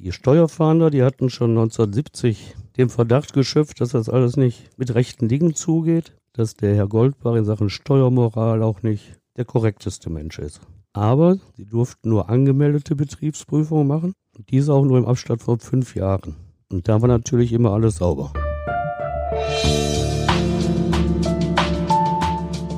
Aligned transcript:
Die 0.00 0.12
Steuerfahnder, 0.12 0.90
die 0.90 1.02
hatten 1.02 1.28
schon 1.28 1.50
1970 1.50 2.54
den 2.76 2.88
Verdacht 2.88 3.32
geschöpft, 3.32 3.80
dass 3.80 3.90
das 3.90 4.08
alles 4.08 4.36
nicht 4.36 4.70
mit 4.78 4.94
rechten 4.94 5.26
Dingen 5.26 5.56
zugeht, 5.56 6.14
dass 6.32 6.54
der 6.54 6.76
Herr 6.76 6.86
Goldbach 6.86 7.34
in 7.34 7.44
Sachen 7.44 7.68
Steuermoral 7.68 8.62
auch 8.62 8.84
nicht 8.84 9.18
der 9.36 9.44
korrekteste 9.44 10.08
Mensch 10.08 10.38
ist. 10.38 10.60
Aber 10.92 11.38
sie 11.56 11.66
durften 11.66 12.10
nur 12.10 12.30
angemeldete 12.30 12.94
Betriebsprüfungen 12.94 13.88
machen 13.88 14.12
und 14.36 14.48
diese 14.50 14.72
auch 14.72 14.84
nur 14.84 14.98
im 14.98 15.06
Abstand 15.06 15.42
von 15.42 15.58
fünf 15.58 15.96
Jahren. 15.96 16.36
Und 16.70 16.86
da 16.86 17.02
war 17.02 17.08
natürlich 17.08 17.52
immer 17.52 17.72
alles 17.72 17.96
sauber. 17.96 18.32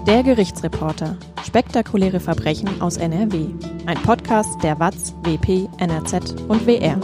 Der 0.07 0.23
Gerichtsreporter. 0.23 1.19
Spektakuläre 1.51 2.21
Verbrechen 2.21 2.81
aus 2.81 2.97
NRW. 2.97 3.49
Ein 3.87 3.99
Podcast 4.05 4.63
der 4.63 4.79
WAZ, 4.79 5.17
WP, 5.25 5.69
NRZ 5.79 6.43
und 6.43 6.65
WR. 6.65 6.97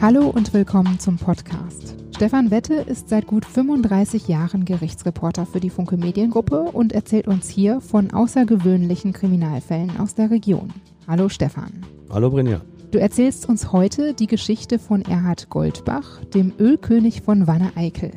Hallo 0.00 0.28
und 0.28 0.52
willkommen 0.52 0.98
zum 0.98 1.18
Podcast. 1.18 1.94
Stefan 2.16 2.50
Wette 2.50 2.74
ist 2.74 3.10
seit 3.10 3.28
gut 3.28 3.44
35 3.44 4.26
Jahren 4.26 4.64
Gerichtsreporter 4.64 5.46
für 5.46 5.60
die 5.60 5.70
Funke 5.70 5.96
Mediengruppe 5.96 6.62
und 6.62 6.92
erzählt 6.92 7.28
uns 7.28 7.48
hier 7.48 7.80
von 7.80 8.10
außergewöhnlichen 8.10 9.12
Kriminalfällen 9.12 10.00
aus 10.00 10.16
der 10.16 10.32
Region. 10.32 10.72
Hallo 11.06 11.28
Stefan. 11.28 11.86
Hallo 12.10 12.28
Brinja. 12.28 12.60
Du 12.90 12.98
erzählst 12.98 13.48
uns 13.48 13.70
heute 13.70 14.14
die 14.14 14.26
Geschichte 14.26 14.80
von 14.80 15.02
Erhard 15.02 15.48
Goldbach, 15.48 16.24
dem 16.34 16.52
Ölkönig 16.58 17.22
von 17.22 17.46
Wanne-Eickel. 17.46 18.10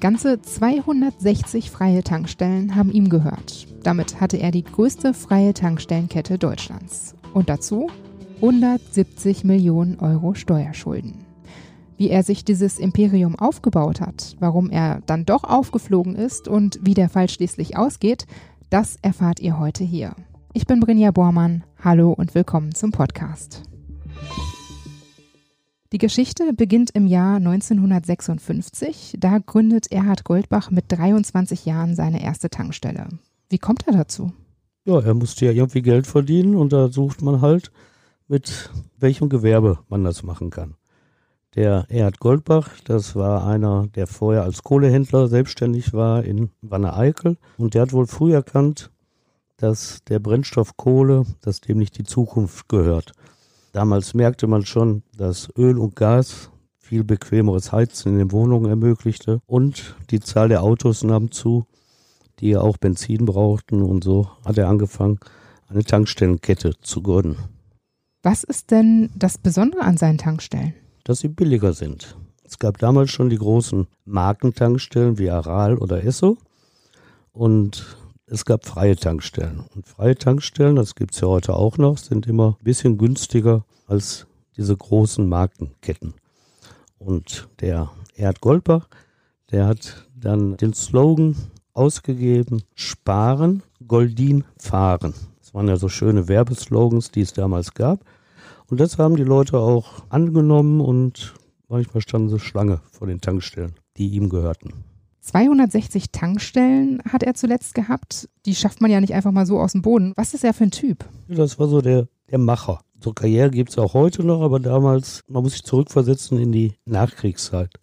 Ganze 0.00 0.40
260 0.40 1.72
freie 1.72 2.04
Tankstellen 2.04 2.76
haben 2.76 2.92
ihm 2.92 3.08
gehört. 3.08 3.66
Damit 3.82 4.20
hatte 4.20 4.36
er 4.36 4.52
die 4.52 4.62
größte 4.62 5.12
freie 5.12 5.54
Tankstellenkette 5.54 6.38
Deutschlands. 6.38 7.16
Und 7.34 7.48
dazu 7.48 7.88
170 8.36 9.42
Millionen 9.42 9.98
Euro 9.98 10.34
Steuerschulden. 10.34 11.26
Wie 11.96 12.10
er 12.10 12.22
sich 12.22 12.44
dieses 12.44 12.78
Imperium 12.78 13.36
aufgebaut 13.36 14.00
hat, 14.00 14.36
warum 14.38 14.70
er 14.70 15.02
dann 15.06 15.24
doch 15.24 15.42
aufgeflogen 15.42 16.14
ist 16.14 16.46
und 16.46 16.78
wie 16.80 16.94
der 16.94 17.08
Fall 17.08 17.28
schließlich 17.28 17.76
ausgeht, 17.76 18.26
das 18.70 18.98
erfahrt 19.02 19.40
ihr 19.40 19.58
heute 19.58 19.82
hier. 19.82 20.14
Ich 20.52 20.66
bin 20.66 20.78
Brinja 20.78 21.10
Bormann. 21.10 21.64
Hallo 21.82 22.12
und 22.12 22.36
willkommen 22.36 22.72
zum 22.72 22.92
Podcast. 22.92 23.64
Die 25.90 25.98
Geschichte 25.98 26.52
beginnt 26.52 26.90
im 26.90 27.06
Jahr 27.06 27.36
1956. 27.36 29.16
Da 29.18 29.38
gründet 29.38 29.90
Erhard 29.90 30.22
Goldbach 30.22 30.70
mit 30.70 30.84
23 30.88 31.64
Jahren 31.64 31.94
seine 31.94 32.22
erste 32.22 32.50
Tankstelle. 32.50 33.08
Wie 33.48 33.56
kommt 33.56 33.86
er 33.86 33.94
dazu? 33.94 34.32
Ja, 34.84 35.00
er 35.00 35.14
musste 35.14 35.46
ja 35.46 35.52
irgendwie 35.52 35.80
Geld 35.80 36.06
verdienen 36.06 36.56
und 36.56 36.74
da 36.74 36.88
sucht 36.88 37.22
man 37.22 37.40
halt, 37.40 37.72
mit 38.26 38.70
welchem 38.98 39.30
Gewerbe 39.30 39.78
man 39.88 40.04
das 40.04 40.22
machen 40.22 40.50
kann. 40.50 40.74
Der 41.54 41.86
Erhard 41.88 42.20
Goldbach, 42.20 42.68
das 42.84 43.16
war 43.16 43.46
einer, 43.46 43.86
der 43.94 44.06
vorher 44.06 44.42
als 44.42 44.62
Kohlehändler 44.62 45.28
selbstständig 45.28 45.94
war 45.94 46.22
in 46.22 46.50
Wanne-Eickel 46.60 47.38
und 47.56 47.72
der 47.72 47.80
hat 47.82 47.94
wohl 47.94 48.06
früh 48.06 48.34
erkannt, 48.34 48.90
dass 49.56 50.04
der 50.04 50.18
Brennstoff 50.18 50.76
Kohle, 50.76 51.24
dass 51.40 51.62
dem 51.62 51.78
nicht 51.78 51.96
die 51.96 52.04
Zukunft 52.04 52.68
gehört. 52.68 53.14
Damals 53.72 54.14
merkte 54.14 54.46
man 54.46 54.64
schon, 54.64 55.02
dass 55.16 55.48
Öl 55.56 55.78
und 55.78 55.96
Gas 55.96 56.50
viel 56.78 57.04
bequemeres 57.04 57.70
Heizen 57.70 58.12
in 58.12 58.18
den 58.18 58.32
Wohnungen 58.32 58.70
ermöglichte 58.70 59.40
und 59.46 59.94
die 60.10 60.20
Zahl 60.20 60.48
der 60.48 60.62
Autos 60.62 61.04
nahm 61.04 61.30
zu, 61.30 61.66
die 62.40 62.50
ja 62.50 62.60
auch 62.60 62.78
Benzin 62.78 63.26
brauchten 63.26 63.82
und 63.82 64.04
so 64.04 64.30
hat 64.44 64.56
er 64.56 64.68
angefangen, 64.68 65.18
eine 65.68 65.84
Tankstellenkette 65.84 66.72
zu 66.80 67.02
gründen. 67.02 67.36
Was 68.22 68.42
ist 68.42 68.70
denn 68.70 69.10
das 69.14 69.38
Besondere 69.38 69.82
an 69.82 69.96
seinen 69.96 70.18
Tankstellen? 70.18 70.74
Dass 71.04 71.20
sie 71.20 71.28
billiger 71.28 71.72
sind. 71.72 72.16
Es 72.42 72.58
gab 72.58 72.78
damals 72.78 73.10
schon 73.10 73.28
die 73.28 73.36
großen 73.36 73.86
Markentankstellen 74.06 75.18
wie 75.18 75.30
Aral 75.30 75.76
oder 75.76 76.02
Esso 76.02 76.38
und 77.32 77.98
es 78.30 78.44
gab 78.44 78.66
freie 78.66 78.96
Tankstellen. 78.96 79.64
Und 79.74 79.86
freie 79.86 80.16
Tankstellen, 80.16 80.76
das 80.76 80.94
gibt 80.94 81.14
es 81.14 81.20
ja 81.20 81.28
heute 81.28 81.54
auch 81.54 81.78
noch, 81.78 81.98
sind 81.98 82.26
immer 82.26 82.56
ein 82.60 82.64
bisschen 82.64 82.98
günstiger 82.98 83.64
als 83.86 84.26
diese 84.56 84.76
großen 84.76 85.28
Markenketten. 85.28 86.14
Und 86.98 87.48
der 87.60 87.90
Erd 88.14 88.40
Goldbach, 88.40 88.88
der 89.50 89.66
hat 89.66 90.06
dann 90.14 90.56
den 90.56 90.74
Slogan 90.74 91.36
ausgegeben, 91.72 92.62
sparen, 92.74 93.62
Goldin 93.86 94.44
fahren. 94.58 95.14
Das 95.40 95.54
waren 95.54 95.68
ja 95.68 95.76
so 95.76 95.88
schöne 95.88 96.28
Werbeslogans, 96.28 97.10
die 97.10 97.20
es 97.20 97.32
damals 97.32 97.72
gab. 97.72 98.04
Und 98.68 98.80
das 98.80 98.98
haben 98.98 99.16
die 99.16 99.24
Leute 99.24 99.58
auch 99.58 100.02
angenommen 100.10 100.80
und 100.80 101.34
manchmal 101.68 102.02
standen 102.02 102.28
sie 102.28 102.40
Schlange 102.40 102.80
vor 102.90 103.06
den 103.06 103.20
Tankstellen, 103.20 103.74
die 103.96 104.08
ihm 104.08 104.28
gehörten. 104.28 104.87
260 105.28 106.10
Tankstellen 106.10 107.02
hat 107.06 107.22
er 107.22 107.34
zuletzt 107.34 107.74
gehabt. 107.74 108.30
Die 108.46 108.54
schafft 108.54 108.80
man 108.80 108.90
ja 108.90 108.98
nicht 108.98 109.12
einfach 109.12 109.30
mal 109.30 109.44
so 109.44 109.60
aus 109.60 109.72
dem 109.72 109.82
Boden. 109.82 110.14
Was 110.16 110.32
ist 110.32 110.42
er 110.42 110.54
für 110.54 110.64
ein 110.64 110.70
Typ? 110.70 111.04
Das 111.28 111.58
war 111.58 111.68
so 111.68 111.82
der, 111.82 112.08
der 112.30 112.38
Macher. 112.38 112.80
So 112.98 113.12
Karriere 113.12 113.50
gibt 113.50 113.68
es 113.70 113.78
auch 113.78 113.92
heute 113.92 114.24
noch, 114.24 114.40
aber 114.40 114.58
damals, 114.58 115.22
man 115.28 115.42
muss 115.42 115.52
sich 115.52 115.64
zurückversetzen 115.64 116.38
in 116.38 116.50
die 116.50 116.72
Nachkriegszeit. 116.86 117.74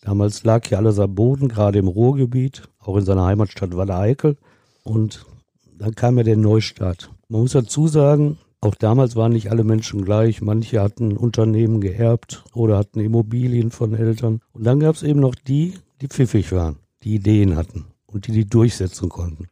Damals 0.00 0.44
lag 0.44 0.66
hier 0.66 0.78
alles 0.78 0.98
am 0.98 1.14
Boden, 1.14 1.48
gerade 1.48 1.78
im 1.78 1.88
Ruhrgebiet, 1.88 2.62
auch 2.78 2.96
in 2.96 3.04
seiner 3.04 3.26
Heimatstadt 3.26 3.76
Walle-Eickel. 3.76 4.38
Und 4.82 5.26
dann 5.76 5.94
kam 5.94 6.16
ja 6.16 6.24
der 6.24 6.38
Neustart. 6.38 7.10
Man 7.28 7.42
muss 7.42 7.52
dazu 7.52 7.86
sagen, 7.86 8.38
auch 8.62 8.74
damals 8.74 9.14
waren 9.14 9.32
nicht 9.32 9.50
alle 9.50 9.64
Menschen 9.64 10.06
gleich. 10.06 10.40
Manche 10.40 10.80
hatten 10.80 11.18
Unternehmen 11.18 11.82
geerbt 11.82 12.44
oder 12.54 12.78
hatten 12.78 13.00
Immobilien 13.00 13.70
von 13.70 13.92
Eltern. 13.92 14.40
Und 14.54 14.64
dann 14.64 14.80
gab 14.80 14.94
es 14.94 15.02
eben 15.02 15.20
noch 15.20 15.34
die, 15.34 15.74
die 16.00 16.08
pfiffig 16.08 16.50
waren 16.50 16.76
die 17.04 17.14
Ideen 17.14 17.56
hatten 17.56 17.84
und 18.06 18.26
die 18.26 18.32
die 18.32 18.46
durchsetzen 18.46 19.08
konnten. 19.08 19.48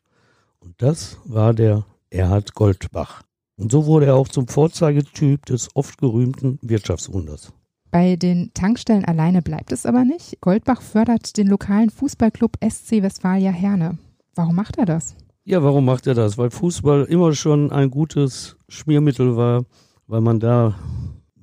Und 0.61 0.75
das 0.79 1.19
war 1.25 1.55
der 1.55 1.85
Erhard 2.11 2.55
Goldbach. 2.55 3.23
Und 3.57 3.71
so 3.71 3.87
wurde 3.87 4.07
er 4.07 4.17
auch 4.17 4.29
zum 4.29 4.49
Vorzeigetyp 4.49 5.47
des 5.47 5.69
oft 5.75 5.99
gerühmten 5.99 6.59
Wirtschaftswunders. 6.63 7.53
Bei 7.91 8.17
den 8.17 8.53
Tankstellen 8.55 9.05
alleine 9.05 9.43
bleibt 9.43 9.71
es 9.71 9.85
aber 9.85 10.05
nicht. 10.05 10.41
Goldbach 10.41 10.81
fördert 10.81 11.37
den 11.37 11.47
lokalen 11.47 11.91
Fußballclub 11.91 12.57
SC 12.67 13.03
Westfalia 13.03 13.51
Herne. 13.51 13.99
Warum 14.35 14.57
macht 14.57 14.79
er 14.79 14.87
das? 14.87 15.15
Ja, 15.45 15.63
warum 15.63 15.85
macht 15.85 16.07
er 16.07 16.15
das? 16.15 16.39
Weil 16.39 16.51
Fußball 16.51 17.05
immer 17.05 17.35
schon 17.35 17.71
ein 17.71 17.91
gutes 17.91 18.57
Schmiermittel 18.69 19.37
war, 19.37 19.65
weil 20.07 20.23
man 20.23 20.41
da 20.41 20.79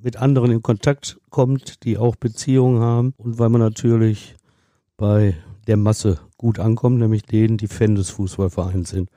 mit 0.02 0.16
anderen 0.16 0.50
in 0.50 0.62
Kontakt 0.62 1.20
kommt, 1.30 1.84
die 1.84 1.98
auch 1.98 2.16
Beziehungen 2.16 2.80
haben 2.80 3.14
und 3.16 3.38
weil 3.38 3.50
man 3.50 3.60
natürlich 3.60 4.36
bei 4.96 5.36
der 5.66 5.76
Masse 5.76 6.18
gut 6.36 6.58
ankommt, 6.58 6.98
nämlich 6.98 7.22
denen, 7.22 7.56
die 7.56 7.68
Fan 7.68 7.94
des 7.94 8.10
Fußballvereins 8.10 8.90
sind. 8.90 9.10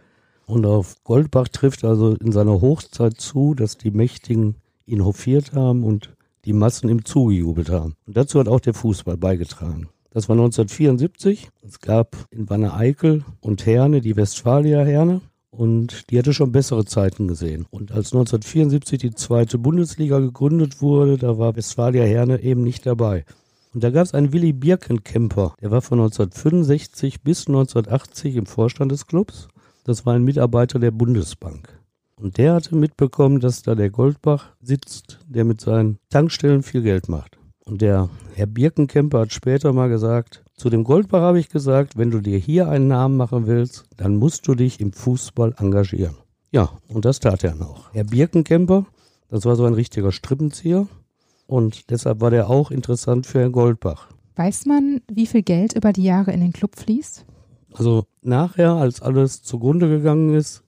Und 0.46 0.66
auf 0.66 0.96
Goldbach 1.04 1.48
trifft 1.48 1.84
also 1.84 2.16
in 2.16 2.32
seiner 2.32 2.62
Hochzeit 2.62 3.20
zu, 3.20 3.54
dass 3.54 3.78
die 3.78 3.92
Mächtigen 3.92 4.56
ihn 4.86 5.06
hofiert 5.06 5.54
haben 5.54 5.84
und 5.84 6.14
die 6.46 6.54
Massen 6.54 6.90
ihm 6.90 7.06
zugejubelt 7.06 7.70
haben. 7.70 7.96
Und 8.06 8.18
dazu 8.18 8.40
hat 8.40 8.48
auch 8.48 8.60
der 8.60 8.74
Fußball 8.74 9.18
beigetragen. 9.18 9.88
Das 10.12 10.30
war 10.30 10.36
1974. 10.36 11.50
Es 11.66 11.80
gab 11.80 12.16
in 12.30 12.50
Wanne-Eickel 12.50 13.24
und 13.42 13.66
Herne 13.66 14.02
die 14.02 14.16
Westfalia-Herne. 14.16 15.22
Und 15.50 16.10
die 16.10 16.18
hatte 16.18 16.34
schon 16.34 16.52
bessere 16.52 16.84
Zeiten 16.84 17.28
gesehen. 17.28 17.68
Und 17.70 17.92
als 17.92 18.12
1974 18.12 19.00
die 19.00 19.14
zweite 19.14 19.60
Bundesliga 19.60 20.20
gegründet 20.20 20.82
wurde, 20.82 21.18
da 21.18 21.38
war 21.38 21.56
Westfalia 21.56 22.04
Herne 22.04 22.42
eben 22.42 22.64
nicht 22.64 22.86
dabei. 22.86 23.24
Und 23.74 23.84
da 23.84 23.90
gab 23.90 24.06
es 24.06 24.14
einen 24.14 24.34
Willy 24.34 24.54
Birkenkemper, 24.54 25.56
der 25.62 25.72
war 25.72 25.82
von 25.82 26.00
1965 26.00 27.22
bis 27.22 27.48
1980 27.48 28.36
im 28.36 28.46
Vorstand 28.46 28.92
des 28.92 29.08
Clubs. 29.08 29.48
Das 29.84 30.06
war 30.06 30.14
ein 30.14 30.24
Mitarbeiter 30.24 30.80
der 30.80 30.92
Bundesbank. 30.92 31.80
Und 32.16 32.38
der 32.38 32.54
hatte 32.54 32.76
mitbekommen, 32.76 33.40
dass 33.40 33.64
da 33.64 33.76
der 33.76 33.90
Goldbach 33.90 34.52
sitzt, 34.62 35.20
der 35.28 35.44
mit 35.44 35.60
seinen 35.60 35.98
Tankstellen 36.10 36.62
viel 36.64 36.84
Geld 36.84 37.10
macht. 37.10 37.38
Und 37.66 37.82
der 37.82 38.10
Herr 38.36 38.46
Birkenkemper 38.46 39.22
hat 39.22 39.34
später 39.34 39.74
mal 39.74 39.90
gesagt, 39.90 40.44
zu 40.56 40.70
dem 40.70 40.84
Goldbach 40.84 41.22
habe 41.22 41.40
ich 41.40 41.50
gesagt, 41.50 41.98
wenn 41.98 42.12
du 42.12 42.20
dir 42.20 42.38
hier 42.38 42.70
einen 42.70 42.88
Namen 42.88 43.18
machen 43.18 43.48
willst, 43.48 43.86
dann 43.98 44.18
musst 44.18 44.48
du 44.48 44.54
dich 44.54 44.80
im 44.80 44.94
Fußball 44.94 45.56
engagieren. 45.58 46.16
Ja, 46.52 46.70
und 46.88 47.06
das 47.06 47.20
tat 47.20 47.44
er 47.44 47.56
noch. 47.56 47.92
Herr 47.94 48.04
Birkenkemper, 48.04 48.86
das 49.30 49.46
war 49.46 49.56
so 49.56 49.66
ein 49.66 49.74
richtiger 49.74 50.12
Strippenzieher, 50.12 50.88
und 51.54 51.92
deshalb 51.92 52.20
war 52.20 52.32
der 52.32 52.50
auch 52.50 52.72
interessant 52.72 53.28
für 53.28 53.42
Herrn 53.42 53.52
Goldbach. 53.52 54.08
Weiß 54.36 54.66
man, 54.66 55.02
wie 55.08 55.28
viel 55.28 55.44
Geld 55.44 55.74
über 55.74 55.94
die 55.94 56.04
Jahre 56.04 56.32
in 56.32 56.42
den 56.42 56.52
Club 56.52 56.76
fließt? 56.76 57.28
Also 57.76 58.06
nachher, 58.24 58.72
als 58.72 59.04
alles 59.04 59.44
zugrunde 59.44 59.88
gegangen 59.88 60.34
ist, 60.34 60.64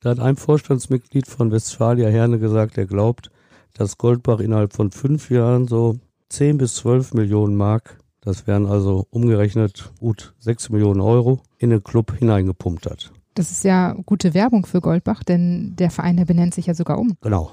da 0.00 0.10
hat 0.10 0.18
ein 0.18 0.34
Vorstandsmitglied 0.34 1.28
von 1.28 1.52
Westfalia 1.52 2.08
Herne 2.08 2.40
gesagt, 2.40 2.76
er 2.78 2.86
glaubt, 2.86 3.30
dass 3.74 3.96
Goldbach 3.96 4.40
innerhalb 4.40 4.72
von 4.72 4.90
fünf 4.90 5.30
Jahren 5.30 5.68
so 5.68 6.00
10 6.30 6.58
bis 6.58 6.74
12 6.74 7.14
Millionen 7.14 7.54
Mark, 7.54 8.00
das 8.20 8.48
wären 8.48 8.66
also 8.66 9.06
umgerechnet 9.10 9.92
gut 10.00 10.34
6 10.40 10.70
Millionen 10.70 11.00
Euro, 11.00 11.42
in 11.58 11.70
den 11.70 11.84
Club 11.84 12.18
hineingepumpt 12.18 12.86
hat. 12.86 13.12
Das 13.34 13.52
ist 13.52 13.62
ja 13.62 13.92
gute 14.04 14.34
Werbung 14.34 14.66
für 14.66 14.80
Goldbach, 14.80 15.22
denn 15.22 15.76
der 15.76 15.92
Verein, 15.92 16.16
der 16.16 16.24
benennt 16.24 16.54
sich 16.54 16.66
ja 16.66 16.74
sogar 16.74 16.98
um. 16.98 17.16
Genau. 17.20 17.52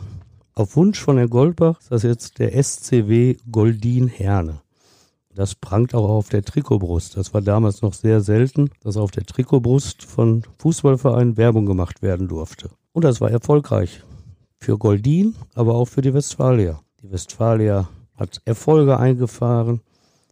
Auf 0.58 0.78
Wunsch 0.78 1.02
von 1.02 1.18
Herrn 1.18 1.30
Goldbach 1.30 1.82
ist 1.82 1.92
das 1.92 2.04
jetzt 2.04 2.40
der 2.40 2.64
SCW 2.64 3.36
Goldin 3.52 4.08
Herne. 4.08 4.62
Das 5.34 5.54
prangt 5.54 5.94
auch 5.94 6.08
auf 6.08 6.30
der 6.30 6.44
Trikotbrust. 6.44 7.18
Das 7.18 7.34
war 7.34 7.42
damals 7.42 7.82
noch 7.82 7.94
sehr 7.94 8.22
selten, 8.22 8.70
dass 8.80 8.96
auf 8.96 9.12
der 9.12 9.26
Trikotbrust 9.26 10.04
von 10.04 10.44
Fußballvereinen 10.60 11.36
Werbung 11.36 11.66
gemacht 11.66 12.02
werden 12.02 12.30
durfte. 12.30 12.70
Und 12.94 13.04
das 13.04 13.20
war 13.20 13.30
erfolgreich. 13.30 14.04
Für 14.58 14.78
Goldin, 14.78 15.36
aber 15.56 15.76
auch 15.76 15.90
für 15.90 16.02
die 16.02 16.14
Westfalia. 16.14 16.80
Die 17.02 17.12
Westfalia 17.12 17.90
hat 18.16 18.42
Erfolge 18.46 18.98
eingefahren, 18.98 19.82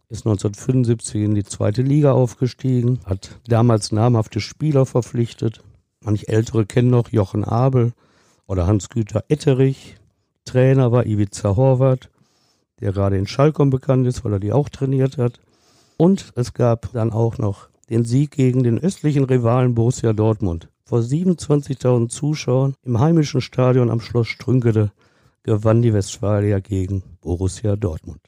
ist 0.08 0.24
1975 0.24 1.20
in 1.20 1.34
die 1.34 1.44
zweite 1.44 1.82
Liga 1.82 2.12
aufgestiegen, 2.12 3.00
hat 3.04 3.38
damals 3.46 3.92
namhafte 3.92 4.40
Spieler 4.40 4.86
verpflichtet. 4.86 5.62
Manch 6.00 6.28
Ältere 6.28 6.64
kennen 6.64 6.88
noch 6.88 7.12
Jochen 7.12 7.44
Abel 7.44 7.92
oder 8.46 8.66
Hans-Güter 8.66 9.24
Etterich. 9.28 9.96
Trainer 10.44 10.92
war 10.92 11.06
Ivica 11.06 11.56
Horvath 11.56 12.10
der 12.80 12.92
gerade 12.92 13.16
in 13.16 13.26
Schalkom 13.26 13.70
bekannt 13.70 14.06
ist, 14.06 14.24
weil 14.24 14.34
er 14.34 14.40
die 14.40 14.52
auch 14.52 14.68
trainiert 14.68 15.18
hat. 15.18 15.40
Und 15.96 16.32
es 16.36 16.54
gab 16.54 16.92
dann 16.92 17.12
auch 17.12 17.38
noch 17.38 17.68
den 17.88 18.04
Sieg 18.04 18.32
gegen 18.32 18.62
den 18.62 18.78
östlichen 18.78 19.24
Rivalen 19.24 19.74
Borussia 19.74 20.12
Dortmund. 20.12 20.68
Vor 20.84 21.00
27.000 21.00 22.08
Zuschauern 22.08 22.74
im 22.82 23.00
heimischen 23.00 23.40
Stadion 23.40 23.90
am 23.90 24.00
Schloss 24.00 24.28
Strünkede 24.28 24.92
gewann 25.42 25.82
die 25.82 25.94
Westfalia 25.94 26.58
gegen 26.60 27.02
Borussia 27.20 27.76
Dortmund. 27.76 28.20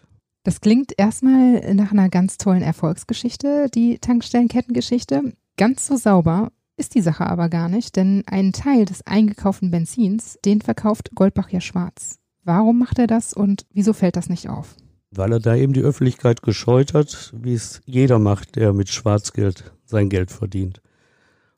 Das 0.45 0.61
klingt 0.61 0.93
erstmal 0.97 1.75
nach 1.75 1.91
einer 1.91 2.09
ganz 2.09 2.39
tollen 2.39 2.63
Erfolgsgeschichte, 2.63 3.69
die 3.75 3.99
Tankstellenkettengeschichte. 3.99 5.33
Ganz 5.57 5.87
so 5.87 5.97
sauber 5.97 6.53
ist 6.77 6.95
die 6.95 7.01
Sache 7.01 7.27
aber 7.27 7.49
gar 7.49 7.69
nicht, 7.69 7.97
denn 7.97 8.23
einen 8.27 8.53
Teil 8.53 8.85
des 8.85 9.07
eingekauften 9.07 9.71
Benzins, 9.71 10.39
den 10.45 10.61
verkauft 10.61 11.11
Goldbach 11.15 11.51
ja 11.51 11.61
schwarz. 11.61 12.19
Warum 12.45 12.79
macht 12.79 12.99
er 12.99 13.07
das 13.07 13.33
und 13.33 13.67
wieso 13.73 13.93
fällt 13.93 14.17
das 14.17 14.29
nicht 14.29 14.49
auf? 14.49 14.77
Weil 15.11 15.33
er 15.33 15.41
da 15.41 15.57
eben 15.57 15.73
die 15.73 15.81
Öffentlichkeit 15.81 16.43
gescheut 16.43 16.95
hat, 16.95 17.33
wie 17.37 17.55
es 17.55 17.81
jeder 17.87 18.19
macht, 18.19 18.57
der 18.57 18.73
mit 18.73 18.89
Schwarzgeld 18.89 19.73
sein 19.85 20.09
Geld 20.09 20.31
verdient. 20.31 20.81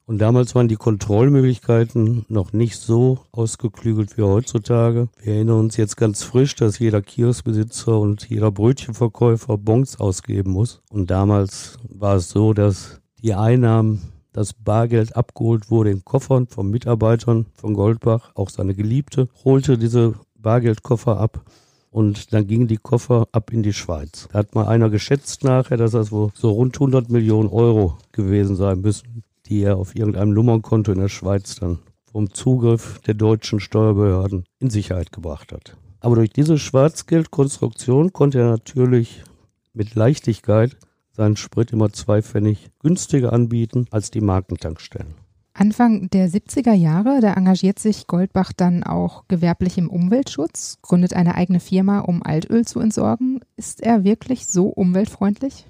Und 0.09 0.19
damals 0.19 0.55
waren 0.55 0.69
die 0.69 0.77
Kontrollmöglichkeiten 0.77 2.25
noch 2.29 2.55
nicht 2.55 2.79
so 2.79 3.19
ausgeklügelt 3.31 4.17
wie 4.17 4.23
heutzutage. 4.23 5.09
Wir 5.23 5.35
erinnern 5.35 5.61
uns 5.61 5.77
jetzt 5.77 5.99
ganz 5.99 6.23
frisch, 6.23 6.55
dass 6.55 6.79
jeder 6.79 7.03
Kioskbesitzer 7.03 7.99
und 7.99 8.27
jeder 8.27 8.51
Brötchenverkäufer 8.51 9.59
Bons 9.59 10.01
ausgeben 10.01 10.53
muss. 10.53 10.81
Und 10.91 11.11
damals 11.11 11.77
war 11.91 12.17
es 12.17 12.31
so, 12.31 12.55
dass 12.55 13.03
die 13.23 13.35
Einnahmen 13.35 14.01
das 14.39 14.53
Bargeld 14.53 15.17
abgeholt 15.17 15.69
wurde 15.69 15.91
in 15.91 16.05
Koffern 16.05 16.47
von 16.47 16.71
Mitarbeitern 16.71 17.47
von 17.55 17.75
Goldbach. 17.75 18.31
Auch 18.37 18.51
seine 18.51 18.73
Geliebte 18.73 19.29
holte 19.45 19.77
diese 19.77 20.15
Bargeldkoffer 20.37 21.19
ab 21.19 21.43
und 21.91 22.33
dann 22.33 22.47
gingen 22.47 22.69
die 22.69 22.77
Koffer 22.77 23.27
ab 23.33 23.53
in 23.53 23.65
die 23.65 23.73
Schweiz. 23.73 24.29
Da 24.31 24.39
hat 24.39 24.55
mal 24.55 24.69
einer 24.69 24.91
geschätzt 24.91 25.43
nachher, 25.43 25.77
dass 25.77 25.91
das 25.91 26.13
wohl 26.13 26.31
so 26.35 26.51
rund 26.51 26.77
100 26.77 27.11
Millionen 27.11 27.49
Euro 27.49 27.99
gewesen 28.13 28.55
sein 28.55 28.81
müssen, 28.81 29.25
die 29.47 29.63
er 29.63 29.77
auf 29.77 29.97
irgendeinem 29.97 30.35
Nummernkonto 30.35 30.93
in 30.93 31.01
der 31.01 31.09
Schweiz 31.09 31.57
dann 31.57 31.81
vom 32.13 32.33
Zugriff 32.33 33.01
der 33.01 33.15
deutschen 33.15 33.59
Steuerbehörden 33.59 34.45
in 34.61 34.71
Sicherheit 34.71 35.11
gebracht 35.11 35.51
hat. 35.51 35.77
Aber 35.99 36.15
durch 36.15 36.31
diese 36.31 36.59
Schwarzgeldkonstruktion 36.59 38.13
konnte 38.13 38.39
er 38.39 38.51
natürlich 38.51 39.25
mit 39.73 39.97
Leichtigkeit 39.97 40.77
seinen 41.19 41.37
Sprit 41.37 41.73
immer 41.73 41.93
zwei 41.93 42.23
Pfennig 42.23 42.71
günstiger 42.79 43.33
anbieten 43.33 43.87
als 43.91 44.13
die 44.13 44.21
Markentankstellen. 44.21 45.15
Anfang 45.53 46.09
der 46.11 46.31
70er 46.31 46.73
Jahre, 46.73 47.19
da 47.21 47.33
engagiert 47.33 47.81
sich 47.81 48.07
Goldbach 48.07 48.53
dann 48.57 48.85
auch 48.85 49.25
gewerblich 49.27 49.77
im 49.79 49.91
Umweltschutz, 49.91 50.79
gründet 50.81 51.15
eine 51.15 51.35
eigene 51.35 51.59
Firma, 51.59 51.99
um 51.99 52.23
Altöl 52.23 52.65
zu 52.65 52.79
entsorgen. 52.79 53.41
Ist 53.57 53.83
er 53.83 54.05
wirklich 54.05 54.47
so 54.47 54.69
umweltfreundlich? 54.69 55.67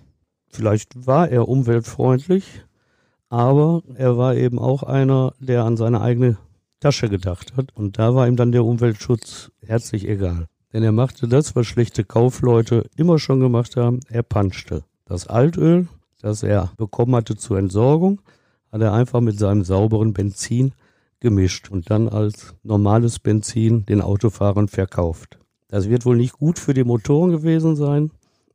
Vielleicht 0.51 1.07
war 1.07 1.31
er 1.31 1.49
umweltfreundlich, 1.49 2.67
aber 3.31 3.83
er 3.95 4.19
war 4.19 4.35
eben 4.35 4.59
auch 4.59 4.83
einer, 4.83 5.33
der 5.41 5.65
an 5.65 5.79
seine 5.79 6.03
eigene 6.03 6.37
Tasche 6.81 7.09
gedacht 7.09 7.57
hat. 7.57 7.75
Und 7.75 7.99
da 7.99 8.15
war 8.15 8.29
ihm 8.29 8.37
dann 8.37 8.53
der 8.53 8.67
Umweltschutz 8.67 9.51
herzlich 9.65 10.07
egal. 10.07 10.45
Denn 10.75 10.83
er 10.83 10.93
machte 10.93 11.27
das, 11.27 11.57
was 11.57 11.67
schlechte 11.67 12.05
Kaufleute 12.05 12.85
immer 12.97 13.19
schon 13.19 13.41
gemacht 13.41 13.77
haben. 13.77 14.01
Er 14.11 14.23
panschte 14.23 14.85
das 15.09 15.27
Altöl, 15.27 15.89
das 16.21 16.43
er 16.43 16.71
bekommen 16.77 17.17
hatte 17.17 17.37
zur 17.37 17.59
Entsorgung, 17.59 18.21
hat 18.71 18.83
er 18.83 18.93
einfach 18.93 19.21
mit 19.21 19.39
seinem 19.39 19.65
sauberen 19.65 20.13
Benzin 20.13 20.73
gemischt 21.21 21.71
und 21.71 21.91
dann 21.91 22.09
als 22.09 22.55
normales 22.63 23.19
Benzin 23.19 23.85
den 23.87 24.03
Autofahrern 24.03 24.69
verkauft. 24.69 25.39
Das 25.69 25.89
wird 25.89 26.05
wohl 26.05 26.17
nicht 26.17 26.35
gut 26.35 26.59
für 26.59 26.75
die 26.75 26.85
Motoren 26.85 27.31
gewesen 27.31 27.77
sein. 27.77 28.11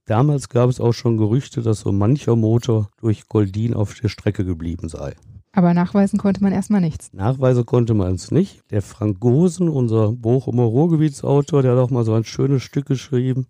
Damals 0.05 0.49
gab 0.49 0.69
es 0.69 0.79
auch 0.79 0.93
schon 0.93 1.17
Gerüchte, 1.17 1.61
dass 1.61 1.81
so 1.81 1.91
mancher 1.91 2.35
Motor 2.35 2.89
durch 2.97 3.27
Goldin 3.27 3.73
auf 3.73 3.93
der 3.95 4.09
Strecke 4.09 4.45
geblieben 4.45 4.89
sei. 4.89 5.15
Aber 5.55 5.75
nachweisen 5.75 6.17
konnte 6.17 6.41
man 6.41 6.51
erstmal 6.51 6.81
nichts. 6.81 7.13
Nachweisen 7.13 7.65
konnte 7.65 7.93
man 7.93 8.15
es 8.15 8.31
nicht. 8.31 8.63
Der 8.71 8.81
Frank 8.81 9.19
Gosen, 9.19 9.69
unser 9.69 10.11
Bochumer 10.11 10.63
Ruhrgebietsautor, 10.63 11.61
der 11.61 11.73
hat 11.73 11.79
auch 11.79 11.91
mal 11.91 12.03
so 12.03 12.13
ein 12.15 12.23
schönes 12.23 12.63
Stück 12.63 12.87
geschrieben, 12.87 13.45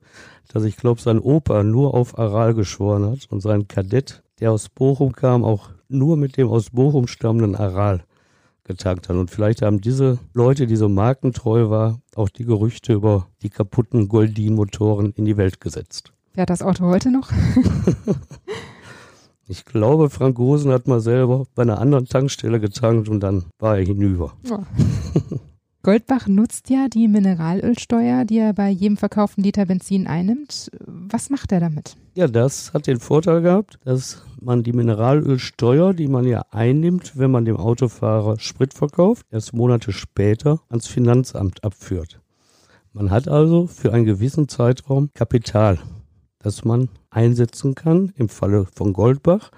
dass 0.50 0.66
ich 0.66 0.76
glaube, 0.76 1.00
sein 1.00 1.18
Opa 1.18 1.64
nur 1.64 1.94
auf 1.94 2.20
Aral 2.20 2.54
geschworen 2.56 3.10
hat 3.10 3.28
und 3.30 3.40
sein 3.40 3.70
Kadett, 3.70 4.22
der 4.42 4.52
aus 4.52 4.68
Bochum 4.68 5.14
kam, 5.14 5.46
auch 5.46 5.70
nur 5.88 6.18
mit 6.18 6.36
dem 6.36 6.50
aus 6.50 6.72
Bochum 6.72 7.08
stammenden 7.08 7.56
Aral 7.56 8.04
getankt 8.66 9.08
hat. 9.08 9.16
Und 9.16 9.32
vielleicht 9.32 9.62
haben 9.62 9.80
diese 9.80 10.20
Leute, 10.34 10.68
die 10.68 10.76
so 10.76 10.90
markentreu 10.90 11.70
war, 11.70 12.02
auch 12.16 12.30
die 12.30 12.44
Gerüchte 12.44 12.92
über 12.92 13.28
die 13.42 13.50
kaputten 13.50 14.10
Goldin-Motoren 14.10 15.14
in 15.16 15.24
die 15.24 15.38
Welt 15.38 15.62
gesetzt. 15.62 16.12
Wer 16.34 16.42
hat 16.42 16.50
das 16.50 16.64
Auto 16.64 16.86
heute 16.86 17.12
noch? 17.12 17.32
ich 19.48 19.66
glaube, 19.66 20.10
Frank 20.10 20.36
Gosen 20.36 20.72
hat 20.72 20.88
mal 20.88 21.02
selber 21.02 21.46
bei 21.56 21.64
einer 21.64 21.80
anderen 21.80 22.06
Tankstelle 22.06 22.60
getankt 22.60 23.10
und 23.10 23.20
dann 23.20 23.46
war 23.60 23.78
er 23.78 23.86
hinüber. 23.86 24.34
Oh. 24.50 24.60
Goldbach 25.86 26.28
nutzt 26.28 26.70
ja 26.70 26.88
die 26.88 27.10
Mineralölsteuer, 27.10 28.24
die 28.24 28.38
er 28.38 28.54
bei 28.54 28.70
jedem 28.70 28.96
verkauften 28.96 29.44
Liter 29.44 29.66
Benzin 29.66 30.08
einnimmt. 30.08 30.72
Was 30.88 31.30
macht 31.30 31.52
er 31.52 31.60
damit? 31.60 31.98
Ja, 32.16 32.28
das 32.28 32.74
hat 32.74 32.88
den 32.88 33.02
Vorteil 33.02 33.42
gehabt, 33.42 33.80
dass 33.84 34.24
man 34.40 34.64
die 34.64 34.72
Mineralölsteuer, 34.72 35.94
die 35.94 36.08
man 36.08 36.26
ja 36.26 36.44
einnimmt, 36.52 37.18
wenn 37.18 37.32
man 37.32 37.44
dem 37.44 37.58
Autofahrer 37.58 38.40
Sprit 38.40 38.74
verkauft, 38.74 39.26
erst 39.30 39.54
Monate 39.54 39.92
später 39.92 40.62
ans 40.70 40.88
Finanzamt 40.88 41.66
abführt. 41.66 42.22
Man 42.94 43.12
hat 43.12 43.28
also 43.28 43.68
für 43.68 43.92
einen 43.92 44.06
gewissen 44.06 44.48
Zeitraum 44.48 45.10
Kapital, 45.14 45.80
das 46.44 46.64
man 46.64 46.90
einsetzen 47.10 47.74
kann, 47.74 48.14
im 48.16 48.30
Falle 48.30 48.68
von 48.76 48.94
Goldbach, 48.94 49.50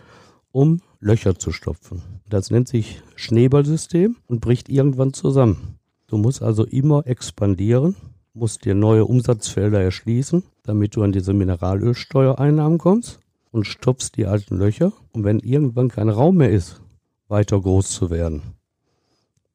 um 0.51 0.79
Löcher 1.01 1.37
zu 1.37 1.51
stopfen. 1.51 2.01
Das 2.29 2.49
nennt 2.49 2.69
sich 2.69 3.01
Schneeballsystem 3.15 4.15
und 4.27 4.39
bricht 4.39 4.69
irgendwann 4.69 5.13
zusammen. 5.13 5.77
Du 6.07 6.17
musst 6.17 6.41
also 6.41 6.63
immer 6.63 7.05
expandieren, 7.07 7.95
musst 8.33 8.65
dir 8.65 8.75
neue 8.75 9.05
Umsatzfelder 9.05 9.81
erschließen, 9.81 10.43
damit 10.63 10.95
du 10.95 11.03
an 11.03 11.11
diese 11.11 11.33
Mineralölsteuereinnahmen 11.33 12.77
kommst 12.77 13.19
und 13.51 13.65
stopfst 13.65 14.11
die 14.15 14.27
alten 14.27 14.57
Löcher. 14.57 14.93
Und 15.11 15.23
wenn 15.23 15.39
irgendwann 15.39 15.89
kein 15.89 16.09
Raum 16.09 16.37
mehr 16.37 16.51
ist, 16.51 16.81
weiter 17.27 17.59
groß 17.59 17.89
zu 17.89 18.09
werden, 18.09 18.41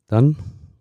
dann 0.09 0.37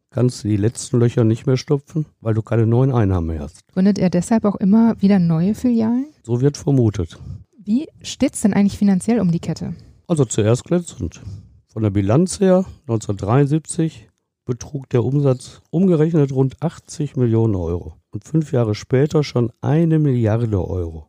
kannst 0.10 0.44
du 0.44 0.48
die 0.48 0.58
letzten 0.58 1.00
Löcher 1.00 1.24
nicht 1.24 1.46
mehr 1.46 1.58
stopfen, 1.58 2.06
weil 2.22 2.34
du 2.34 2.42
keine 2.42 2.66
neuen 2.66 2.92
Einnahmen 2.92 3.28
mehr 3.28 3.42
hast. 3.42 3.62
Gründet 3.74 4.00
er 4.00 4.10
deshalb 4.10 4.46
auch 4.46 4.56
immer 4.56 5.02
wieder 5.02 5.20
neue 5.20 5.56
Filialen? 5.56 6.08
So 6.24 6.42
wird 6.42 6.58
vermutet. 6.58 7.20
Wie 7.58 7.88
steht 8.02 8.34
es 8.34 8.42
denn 8.42 8.54
eigentlich 8.54 8.78
finanziell 8.78 9.20
um 9.20 9.32
die 9.32 9.40
Kette? 9.40 9.76
Also 10.08 10.26
zuerst 10.26 10.64
glänzend. 10.64 11.22
Von 11.68 11.84
der 11.84 11.92
Bilanz 11.92 12.40
her 12.40 12.66
1973 12.88 14.10
betrug 14.46 14.90
der 14.90 15.06
Umsatz 15.06 15.62
umgerechnet 15.70 16.32
rund 16.32 16.64
80 16.64 17.16
Millionen 17.16 17.56
Euro 17.56 17.94
und 18.10 18.24
fünf 18.24 18.52
Jahre 18.52 18.74
später 18.74 19.24
schon 19.24 19.52
eine 19.62 20.00
Milliarde 20.00 20.68
Euro. 20.68 21.06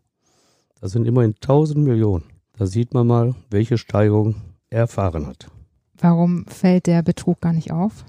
Das 0.80 0.92
sind 0.92 1.06
immerhin 1.06 1.34
1000 1.34 1.78
Millionen. 1.78 2.24
Da 2.58 2.66
sieht 2.66 2.92
man 2.92 3.06
mal, 3.06 3.34
welche 3.48 3.78
Steigerung 3.78 4.34
er 4.68 4.80
erfahren 4.80 5.26
hat. 5.26 5.50
Warum 5.96 6.44
fällt 6.46 6.86
der 6.86 7.02
Betrug 7.02 7.40
gar 7.40 7.54
nicht 7.54 7.72
auf? 7.72 8.04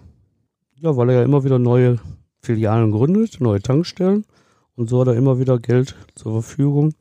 Ja, 0.83 0.97
weil 0.97 1.09
er 1.09 1.19
ja 1.19 1.23
immer 1.23 1.43
wieder 1.43 1.59
neue 1.59 1.99
Filialen 2.41 2.91
gründet, 2.91 3.39
neue 3.39 3.61
Tankstellen 3.61 4.25
und 4.75 4.89
so 4.89 4.99
hat 4.99 5.09
er 5.09 5.15
immer 5.15 5.37
wieder 5.37 5.59
Geld 5.59 5.95
zur 6.15 6.31
Verfügung 6.31 6.95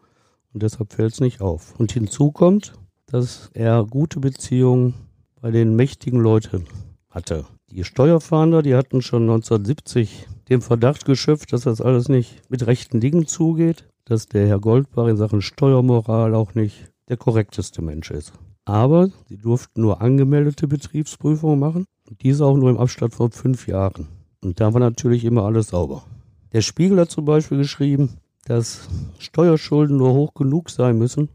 und 0.53 0.63
deshalb 0.63 0.93
fällt 0.93 1.15
es 1.15 1.21
nicht 1.21 1.41
auf. 1.41 1.75
Und 1.79 1.91
hinzu 1.91 2.31
kommt, 2.31 2.75
dass 3.07 3.49
er 3.55 3.87
gute 3.89 4.21
Beziehungen 4.21 4.93
bei 5.41 5.51
den 5.51 5.77
mächtigen 5.77 6.21
Leuten 6.21 6.67
hatte. 7.09 7.47
Die 7.71 7.85
Steuerfahnder, 7.85 8.61
die 8.61 8.75
hatten 8.75 9.01
schon 9.01 9.23
1970 9.23 10.27
den 10.51 10.61
Verdacht 10.61 11.07
geschöpft, 11.07 11.55
dass 11.55 11.63
das 11.63 11.81
alles 11.81 12.11
nicht 12.11 12.43
mit 12.51 12.67
rechten 12.67 13.01
Dingen 13.01 13.27
zugeht, 13.27 13.89
dass 14.05 14.27
der 14.27 14.47
Herr 14.47 14.61
Goldbach 14.61 15.07
in 15.07 15.17
Sachen 15.17 15.41
Steuermoral 15.41 16.35
auch 16.35 16.55
nicht 16.55 16.93
der 17.09 17.17
korrekteste 17.17 17.81
Mensch 17.81 18.11
ist. 18.11 18.35
Aber 18.67 19.09
sie 19.27 19.39
durften 19.39 19.81
nur 19.81 20.03
angemeldete 20.03 20.69
Betriebsprüfungen 20.69 21.59
machen 21.59 21.87
und 22.11 22.23
diese 22.23 22.45
auch 22.45 22.57
nur 22.57 22.71
im 22.71 22.79
Abstand 22.79 23.15
von 23.15 23.31
fünf 23.31 23.69
Jahren. 23.69 24.09
Und 24.43 24.61
da 24.61 24.75
war 24.75 24.81
natürlich 24.81 25.25
immer 25.25 25.45
alles 25.45 25.69
sauber. 25.69 26.05
Der 26.53 26.61
Spiegel 26.61 26.99
hat 26.99 27.11
zum 27.11 27.25
Beispiel 27.25 27.59
geschrieben, 27.59 28.19
dass 28.45 28.89
Steuerschulden 29.19 29.97
nur 29.97 30.13
hoch 30.13 30.35
genug 30.35 30.71
sein 30.71 30.99
müssen, 30.99 31.29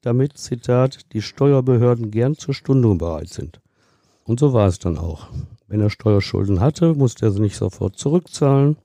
damit, 0.00 0.36
Zitat, 0.36 1.12
die 1.12 1.22
Steuerbehörden 1.22 2.10
gern 2.10 2.36
zur 2.36 2.54
Stundung 2.54 2.98
bereit 2.98 3.28
sind. 3.28 3.60
Und 4.24 4.40
so 4.40 4.52
war 4.52 4.66
es 4.66 4.78
dann 4.78 4.98
auch. 4.98 5.28
Wenn 5.68 5.80
er 5.80 5.90
Steuerschulden 5.90 6.60
hatte, 6.60 6.94
musste 6.94 7.26
er 7.26 7.32
sie 7.32 7.40
nicht 7.40 7.56
sofort 7.56 7.98
zurückzahlen. 7.98 8.76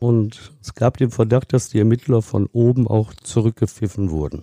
Und 0.00 0.52
es 0.62 0.74
gab 0.74 0.96
den 0.96 1.10
Verdacht, 1.10 1.52
dass 1.52 1.68
die 1.68 1.78
Ermittler 1.78 2.22
von 2.22 2.46
oben 2.52 2.88
auch 2.88 3.14
zurückgepfiffen 3.14 4.10
wurden. 4.10 4.42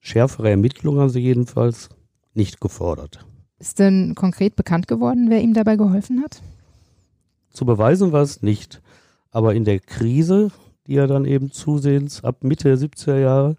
Schärfere 0.00 0.50
Ermittlungen 0.50 1.00
haben 1.00 1.10
sie 1.10 1.20
jedenfalls 1.20 1.88
nicht 2.34 2.60
gefordert. 2.60 3.24
Ist 3.60 3.78
denn 3.78 4.14
konkret 4.14 4.56
bekannt 4.56 4.88
geworden, 4.88 5.26
wer 5.28 5.42
ihm 5.42 5.52
dabei 5.52 5.76
geholfen 5.76 6.22
hat? 6.22 6.40
Zu 7.50 7.66
beweisen 7.66 8.10
war 8.10 8.22
es 8.22 8.40
nicht. 8.40 8.80
Aber 9.32 9.54
in 9.54 9.64
der 9.64 9.80
Krise, 9.80 10.50
die 10.86 10.96
er 10.96 11.06
dann 11.06 11.26
eben 11.26 11.52
zusehends 11.52 12.24
ab 12.24 12.42
Mitte 12.42 12.74
der 12.74 12.78
70er 12.78 13.18
Jahre 13.18 13.56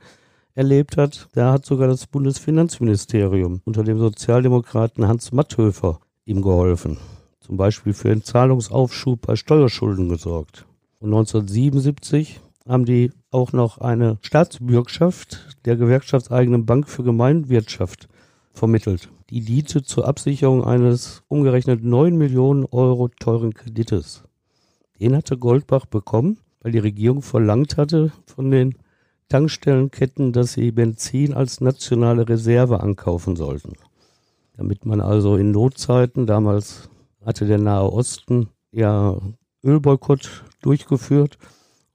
erlebt 0.56 0.98
hat, 0.98 1.30
da 1.34 1.54
hat 1.54 1.68
sogar 1.68 1.88
das 1.88 2.08
Bundesfinanzministerium 2.08 3.62
unter 3.64 3.84
dem 3.84 4.00
Sozialdemokraten 4.00 5.08
Hans 5.08 5.32
Matthöfer 5.34 6.00
ihm 6.26 6.42
geholfen. 6.42 6.98
Zum 7.40 7.58
Beispiel 7.58 7.94
für 7.94 8.10
einen 8.10 8.24
Zahlungsaufschub 8.24 9.22
bei 9.22 9.36
Steuerschulden 9.36 10.10
gesorgt. 10.10 10.66
Und 11.00 11.10
1977 11.10 12.42
haben 12.68 12.86
die 12.86 13.12
auch 13.30 13.54
noch 13.54 13.78
eine 13.78 14.18
Staatsbürgschaft 14.22 15.60
der 15.66 15.76
gewerkschaftseigenen 15.76 16.66
Bank 16.66 16.90
für 16.90 17.04
Gemeinwirtschaft 17.04 18.08
vermittelt. 18.54 19.10
Die 19.30 19.42
diente 19.42 19.84
zur 19.84 20.08
Absicherung 20.08 20.64
eines 20.64 21.24
umgerechnet 21.28 21.84
9 21.84 22.18
Millionen 22.18 22.66
Euro 22.66 23.08
teuren 23.08 23.54
Kredites. 23.54 24.24
Den 25.00 25.16
hatte 25.16 25.38
Goldbach 25.38 25.86
bekommen, 25.86 26.38
weil 26.62 26.72
die 26.72 26.80
Regierung 26.80 27.22
verlangt 27.22 27.78
hatte 27.78 28.12
von 28.26 28.52
den 28.52 28.76
Tankstellenketten, 29.30 30.34
dass 30.34 30.54
sie 30.54 30.72
Benzin 30.72 31.34
als 31.34 31.62
nationale 31.62 32.28
Reserve 32.28 32.82
ankaufen 32.82 33.36
sollten. 33.36 33.74
Damit 34.58 34.86
man 34.86 35.00
also 35.00 35.38
in 35.38 35.52
Notzeiten, 35.52 36.28
damals 36.28 36.90
hatte 37.26 37.46
der 37.46 37.58
Nahe 37.58 37.92
Osten 37.92 38.50
ja 38.72 39.18
Ölboykott 39.64 40.44
durchgeführt 40.62 41.38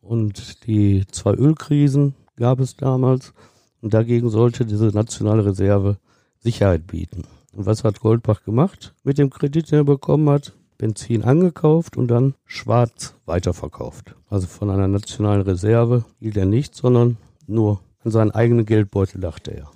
und 0.00 0.66
die 0.66 1.04
zwei 1.10 1.34
Ölkrisen 1.34 2.14
gab 2.36 2.60
es 2.60 2.76
damals 2.76 3.34
und 3.82 3.92
dagegen 3.92 4.30
sollte 4.30 4.64
diese 4.64 4.86
nationale 4.86 5.44
Reserve 5.44 5.98
Sicherheit 6.46 6.86
bieten. 6.86 7.24
Und 7.52 7.66
was 7.66 7.82
hat 7.82 7.98
Goldbach 7.98 8.44
gemacht 8.44 8.94
mit 9.02 9.18
dem 9.18 9.30
Kredit, 9.30 9.72
den 9.72 9.80
er 9.80 9.84
bekommen 9.84 10.30
hat? 10.30 10.52
Benzin 10.78 11.24
angekauft 11.24 11.96
und 11.96 12.06
dann 12.08 12.34
schwarz 12.44 13.14
weiterverkauft. 13.24 14.14
Also 14.28 14.46
von 14.46 14.70
einer 14.70 14.86
nationalen 14.86 15.42
Reserve 15.42 16.04
hielt 16.20 16.36
er 16.36 16.46
nichts, 16.46 16.78
sondern 16.78 17.16
nur 17.48 17.80
an 18.04 18.12
seinen 18.12 18.30
eigenen 18.30 18.64
Geldbeutel 18.64 19.20
dachte 19.20 19.56
er. 19.56 19.70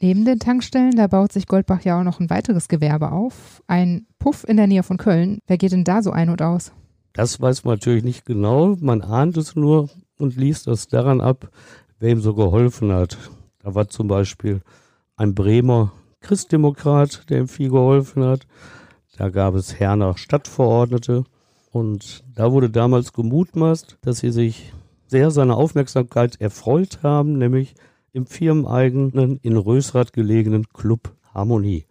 Neben 0.00 0.24
den 0.24 0.38
Tankstellen, 0.38 0.94
da 0.94 1.08
baut 1.08 1.32
sich 1.32 1.48
Goldbach 1.48 1.82
ja 1.82 1.98
auch 1.98 2.04
noch 2.04 2.20
ein 2.20 2.30
weiteres 2.30 2.68
Gewerbe 2.68 3.10
auf. 3.10 3.62
Ein 3.66 4.06
Puff 4.20 4.44
in 4.46 4.58
der 4.58 4.68
Nähe 4.68 4.84
von 4.84 4.98
Köln. 4.98 5.40
Wer 5.48 5.56
geht 5.56 5.72
denn 5.72 5.84
da 5.84 6.02
so 6.02 6.12
ein 6.12 6.28
und 6.28 6.40
aus? 6.40 6.70
Das 7.14 7.40
weiß 7.40 7.64
man 7.64 7.74
natürlich 7.74 8.04
nicht 8.04 8.26
genau. 8.26 8.76
Man 8.78 9.02
ahnt 9.02 9.38
es 9.38 9.56
nur 9.56 9.88
und 10.18 10.36
liest 10.36 10.68
das 10.68 10.86
daran 10.86 11.20
ab, 11.20 11.50
wer 11.98 12.10
ihm 12.10 12.20
so 12.20 12.34
geholfen 12.34 12.92
hat. 12.92 13.16
Da 13.62 13.74
war 13.74 13.88
zum 13.88 14.06
Beispiel 14.06 14.60
ein 15.16 15.34
Bremer 15.34 15.92
Christdemokrat, 16.20 17.28
der 17.30 17.40
ihm 17.40 17.48
viel 17.48 17.70
geholfen 17.70 18.24
hat. 18.24 18.46
Da 19.16 19.30
gab 19.30 19.54
es 19.54 19.80
Herner 19.80 20.16
Stadtverordnete. 20.16 21.24
Und 21.72 22.24
da 22.34 22.52
wurde 22.52 22.70
damals 22.70 23.12
gemutmaßt, 23.12 23.98
dass 24.02 24.18
sie 24.18 24.30
sich 24.30 24.72
sehr 25.06 25.30
seiner 25.30 25.56
Aufmerksamkeit 25.56 26.40
erfreut 26.40 27.02
haben, 27.02 27.38
nämlich 27.38 27.74
im 28.12 28.26
firmeneigenen, 28.26 29.38
in 29.42 29.56
Rösrath 29.56 30.12
gelegenen 30.12 30.68
Club 30.68 31.14
Harmonie. 31.34 31.86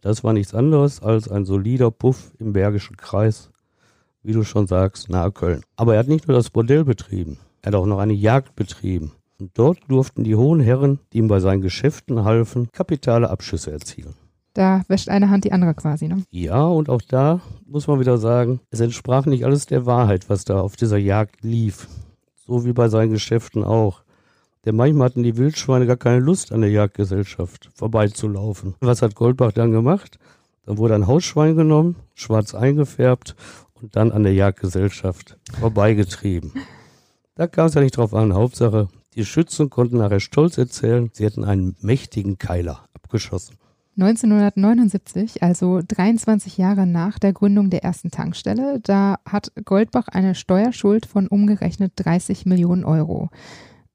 Das 0.00 0.22
war 0.22 0.32
nichts 0.32 0.54
anderes 0.54 1.02
als 1.02 1.28
ein 1.28 1.44
solider 1.44 1.90
Puff 1.90 2.32
im 2.38 2.52
Bergischen 2.52 2.96
Kreis, 2.96 3.50
wie 4.22 4.32
du 4.32 4.44
schon 4.44 4.66
sagst, 4.66 5.08
nahe 5.08 5.32
Köln. 5.32 5.62
Aber 5.76 5.94
er 5.94 6.00
hat 6.00 6.08
nicht 6.08 6.28
nur 6.28 6.36
das 6.36 6.50
Bordell 6.50 6.84
betrieben, 6.84 7.38
er 7.62 7.68
hat 7.68 7.74
auch 7.74 7.86
noch 7.86 7.98
eine 7.98 8.12
Jagd 8.12 8.54
betrieben. 8.54 9.12
Und 9.40 9.50
dort 9.54 9.78
durften 9.88 10.24
die 10.24 10.36
hohen 10.36 10.60
Herren, 10.60 11.00
die 11.12 11.18
ihm 11.18 11.28
bei 11.28 11.40
seinen 11.40 11.60
Geschäften 11.60 12.24
halfen, 12.24 12.68
kapitale 12.72 13.30
Abschüsse 13.30 13.72
erzielen. 13.72 14.14
Da 14.54 14.82
wäscht 14.86 15.08
eine 15.08 15.30
Hand 15.30 15.44
die 15.44 15.52
andere 15.52 15.74
quasi, 15.74 16.06
ne? 16.06 16.22
Ja, 16.30 16.64
und 16.64 16.88
auch 16.88 17.02
da 17.02 17.40
muss 17.66 17.88
man 17.88 17.98
wieder 17.98 18.18
sagen, 18.18 18.60
es 18.70 18.78
entsprach 18.78 19.26
nicht 19.26 19.44
alles 19.44 19.66
der 19.66 19.84
Wahrheit, 19.84 20.30
was 20.30 20.44
da 20.44 20.60
auf 20.60 20.76
dieser 20.76 20.98
Jagd 20.98 21.42
lief. 21.42 21.88
So 22.46 22.64
wie 22.64 22.72
bei 22.72 22.88
seinen 22.88 23.10
Geschäften 23.10 23.64
auch. 23.64 24.02
Denn 24.64 24.76
manchmal 24.76 25.06
hatten 25.06 25.24
die 25.24 25.36
Wildschweine 25.36 25.86
gar 25.86 25.96
keine 25.96 26.20
Lust, 26.20 26.52
an 26.52 26.60
der 26.60 26.70
Jagdgesellschaft 26.70 27.70
vorbeizulaufen. 27.74 28.74
Was 28.80 29.02
hat 29.02 29.16
Goldbach 29.16 29.52
dann 29.52 29.72
gemacht? 29.72 30.18
Dann 30.64 30.78
wurde 30.78 30.94
ein 30.94 31.06
Hausschwein 31.06 31.56
genommen, 31.56 31.96
schwarz 32.14 32.54
eingefärbt 32.54 33.34
und 33.74 33.96
dann 33.96 34.12
an 34.12 34.22
der 34.22 34.34
Jagdgesellschaft 34.34 35.36
vorbeigetrieben. 35.58 36.52
Da 37.34 37.48
kam 37.48 37.66
es 37.66 37.74
ja 37.74 37.80
nicht 37.80 37.96
drauf 37.96 38.14
an. 38.14 38.32
Hauptsache, 38.32 38.88
die 39.14 39.24
Schützen 39.24 39.70
konnten 39.70 39.98
nachher 39.98 40.20
stolz 40.20 40.58
erzählen, 40.58 41.10
sie 41.12 41.24
hätten 41.24 41.44
einen 41.44 41.76
mächtigen 41.80 42.38
Keiler 42.38 42.86
abgeschossen. 42.94 43.56
1979, 43.96 45.42
also 45.44 45.80
23 45.86 46.58
Jahre 46.58 46.84
nach 46.84 47.20
der 47.20 47.32
Gründung 47.32 47.70
der 47.70 47.84
ersten 47.84 48.10
Tankstelle, 48.10 48.80
da 48.80 49.18
hat 49.24 49.52
Goldbach 49.64 50.08
eine 50.08 50.34
Steuerschuld 50.34 51.06
von 51.06 51.28
umgerechnet 51.28 51.92
30 51.96 52.44
Millionen 52.44 52.84
Euro. 52.84 53.30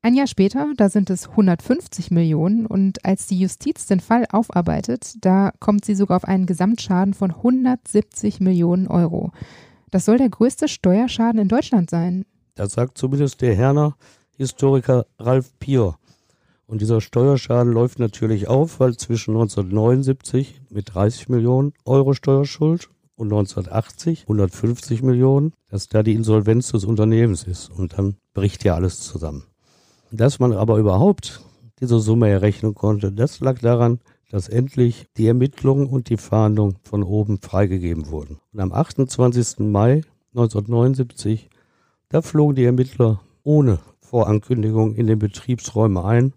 Ein 0.01 0.15
Jahr 0.15 0.27
später, 0.27 0.71
da 0.77 0.88
sind 0.88 1.09
es 1.09 1.27
150 1.27 2.11
Millionen 2.11 2.65
und 2.65 3.03
als 3.03 3.27
die 3.27 3.38
Justiz 3.38 3.85
den 3.88 3.99
Fall 3.99 4.25
aufarbeitet, 4.31 5.15
da 5.19 5.51
kommt 5.59 5.83
sie 5.83 5.95
sogar 5.95 6.15
auf 6.15 6.25
einen 6.25 6.45
Gesamtschaden 6.45 7.13
von 7.13 7.31
170 7.31 8.39
Millionen 8.39 8.88
Euro. 8.88 9.33
Das 9.91 10.05
soll 10.05 10.17
der 10.17 10.29
größte 10.29 10.69
Steuerschaden 10.69 11.41
in 11.41 11.49
Deutschland 11.49 11.89
sein. 11.89 12.25
Das 12.55 12.73
sagt 12.73 12.97
zumindest 12.97 13.41
der 13.41 13.55
Herner 13.55 13.97
Historiker 14.39 15.05
Ralf 15.19 15.51
Pier. 15.60 15.96
Und 16.65 16.79
dieser 16.79 17.01
Steuerschaden 17.01 17.74
läuft 17.74 18.00
natürlich 18.00 18.48
auf, 18.48 18.79
weil 18.79 18.96
zwischen 18.96 19.31
1979 19.31 20.62
mit 20.69 20.96
30 20.96 21.27
Millionen 21.27 21.74
Euro 21.84 22.13
Steuerschuld 22.13 22.89
und 23.17 23.34
1980 23.34 24.22
150 24.22 25.03
Millionen, 25.03 25.51
dass 25.67 25.89
da 25.89 26.03
die 26.03 26.13
Insolvenz 26.13 26.72
des 26.72 26.86
Unternehmens 26.86 27.43
ist. 27.43 27.69
Und 27.69 27.98
dann 27.98 28.15
bricht 28.34 28.63
ja 28.63 28.75
alles 28.75 29.01
zusammen. 29.01 29.43
Dass 30.10 30.39
man 30.39 30.53
aber 30.53 30.77
überhaupt 30.77 31.41
diese 31.81 32.00
Summe 32.00 32.29
errechnen 32.29 32.75
konnte, 32.75 33.12
das 33.12 33.41
lag 33.41 33.60
daran, 33.60 34.00
dass 34.31 34.48
endlich 34.48 35.08
die 35.17 35.27
Ermittlungen 35.27 35.88
und 35.88 36.08
die 36.08 36.15
Fahndung 36.15 36.75
von 36.84 37.03
oben 37.03 37.39
freigegeben 37.39 38.10
wurden. 38.10 38.39
Und 38.53 38.62
am 38.62 38.72
28. 38.72 39.60
Mai 39.60 40.03
1979, 40.34 41.50
da 42.08 42.22
flogen 42.22 42.55
die 42.55 42.63
Ermittler 42.63 43.19
ohne 43.43 43.79
Vorankündigung 44.09 44.95
in 44.95 45.05
den 45.05 45.19
Betriebsräume 45.19 46.03
ein 46.03 46.33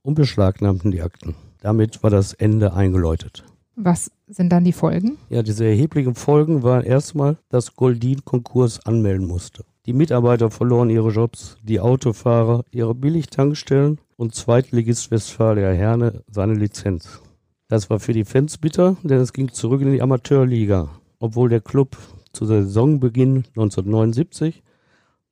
und 0.00 0.14
beschlagnahmten 0.14 0.90
die 0.90 1.02
Akten. 1.02 1.34
Damit 1.60 2.02
war 2.02 2.08
das 2.08 2.32
Ende 2.32 2.72
eingeläutet. 2.72 3.44
Was 3.76 4.10
sind 4.26 4.50
dann 4.50 4.64
die 4.64 4.72
Folgen? 4.72 5.18
Ja, 5.28 5.42
diese 5.42 5.66
erheblichen 5.66 6.14
Folgen 6.14 6.62
waren 6.62 6.84
erstmal, 6.84 7.36
dass 7.50 7.76
Goldin 7.76 8.24
Konkurs 8.24 8.84
anmelden 8.86 9.26
musste. 9.26 9.64
Die 9.84 9.92
Mitarbeiter 9.92 10.50
verloren 10.50 10.88
ihre 10.88 11.10
Jobs, 11.10 11.58
die 11.62 11.80
Autofahrer 11.80 12.64
ihre 12.70 12.94
Billigtankstellen 12.94 13.98
und 14.16 14.34
Zweitligist 14.34 15.10
Westfalia 15.10 15.70
Herne 15.70 16.22
seine 16.28 16.54
Lizenz. 16.54 17.20
Das 17.68 17.90
war 17.90 18.00
für 18.00 18.14
die 18.14 18.24
Fans 18.24 18.56
bitter, 18.56 18.96
denn 19.02 19.20
es 19.20 19.34
ging 19.34 19.52
zurück 19.52 19.82
in 19.82 19.92
die 19.92 20.02
Amateurliga, 20.02 20.88
obwohl 21.18 21.50
der 21.50 21.60
Club 21.60 21.96
zu 22.32 22.46
Saisonbeginn 22.46 23.44
1979 23.56 24.62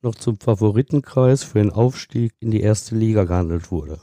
noch 0.02 0.14
zum 0.14 0.38
Favoritenkreis 0.38 1.42
für 1.45 1.59
den 1.59 1.71
Aufstieg 1.71 2.33
in 2.40 2.50
die 2.50 2.61
erste 2.61 2.95
Liga 2.95 3.25
gehandelt 3.25 3.71
wurde 3.71 3.99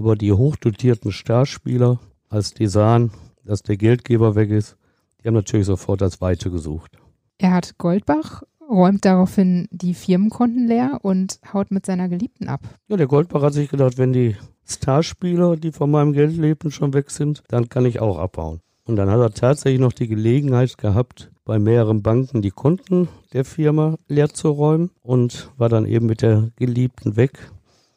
aber 0.00 0.16
die 0.16 0.32
hochdotierten 0.32 1.12
Starspieler, 1.12 2.00
als 2.30 2.54
die 2.54 2.68
sahen, 2.68 3.10
dass 3.44 3.62
der 3.62 3.76
Geldgeber 3.76 4.34
weg 4.34 4.50
ist, 4.50 4.78
die 5.20 5.28
haben 5.28 5.34
natürlich 5.34 5.66
sofort 5.66 6.00
das 6.00 6.22
Weite 6.22 6.50
gesucht. 6.50 6.96
Er 7.36 7.52
hat 7.52 7.76
Goldbach, 7.76 8.42
räumt 8.66 9.04
daraufhin 9.04 9.68
die 9.70 9.92
Firmenkonten 9.92 10.66
leer 10.66 11.00
und 11.02 11.38
haut 11.52 11.70
mit 11.70 11.84
seiner 11.84 12.08
Geliebten 12.08 12.48
ab. 12.48 12.60
Ja, 12.88 12.96
der 12.96 13.08
Goldbach 13.08 13.42
hat 13.42 13.52
sich 13.52 13.68
gedacht, 13.68 13.98
wenn 13.98 14.14
die 14.14 14.36
Starspieler, 14.64 15.56
die 15.56 15.72
von 15.72 15.90
meinem 15.90 16.14
Geld 16.14 16.34
lebten, 16.34 16.70
schon 16.70 16.94
weg 16.94 17.10
sind, 17.10 17.42
dann 17.48 17.68
kann 17.68 17.84
ich 17.84 18.00
auch 18.00 18.18
abhauen. 18.18 18.60
Und 18.84 18.96
dann 18.96 19.10
hat 19.10 19.20
er 19.20 19.32
tatsächlich 19.32 19.80
noch 19.80 19.92
die 19.92 20.08
Gelegenheit 20.08 20.78
gehabt, 20.78 21.30
bei 21.44 21.58
mehreren 21.58 22.02
Banken 22.02 22.42
die 22.42 22.50
Konten 22.50 23.08
der 23.32 23.44
Firma 23.44 23.96
leer 24.08 24.28
zu 24.30 24.50
räumen 24.50 24.90
und 25.02 25.50
war 25.56 25.68
dann 25.68 25.86
eben 25.86 26.06
mit 26.06 26.22
der 26.22 26.50
Geliebten 26.56 27.16
weg 27.16 27.50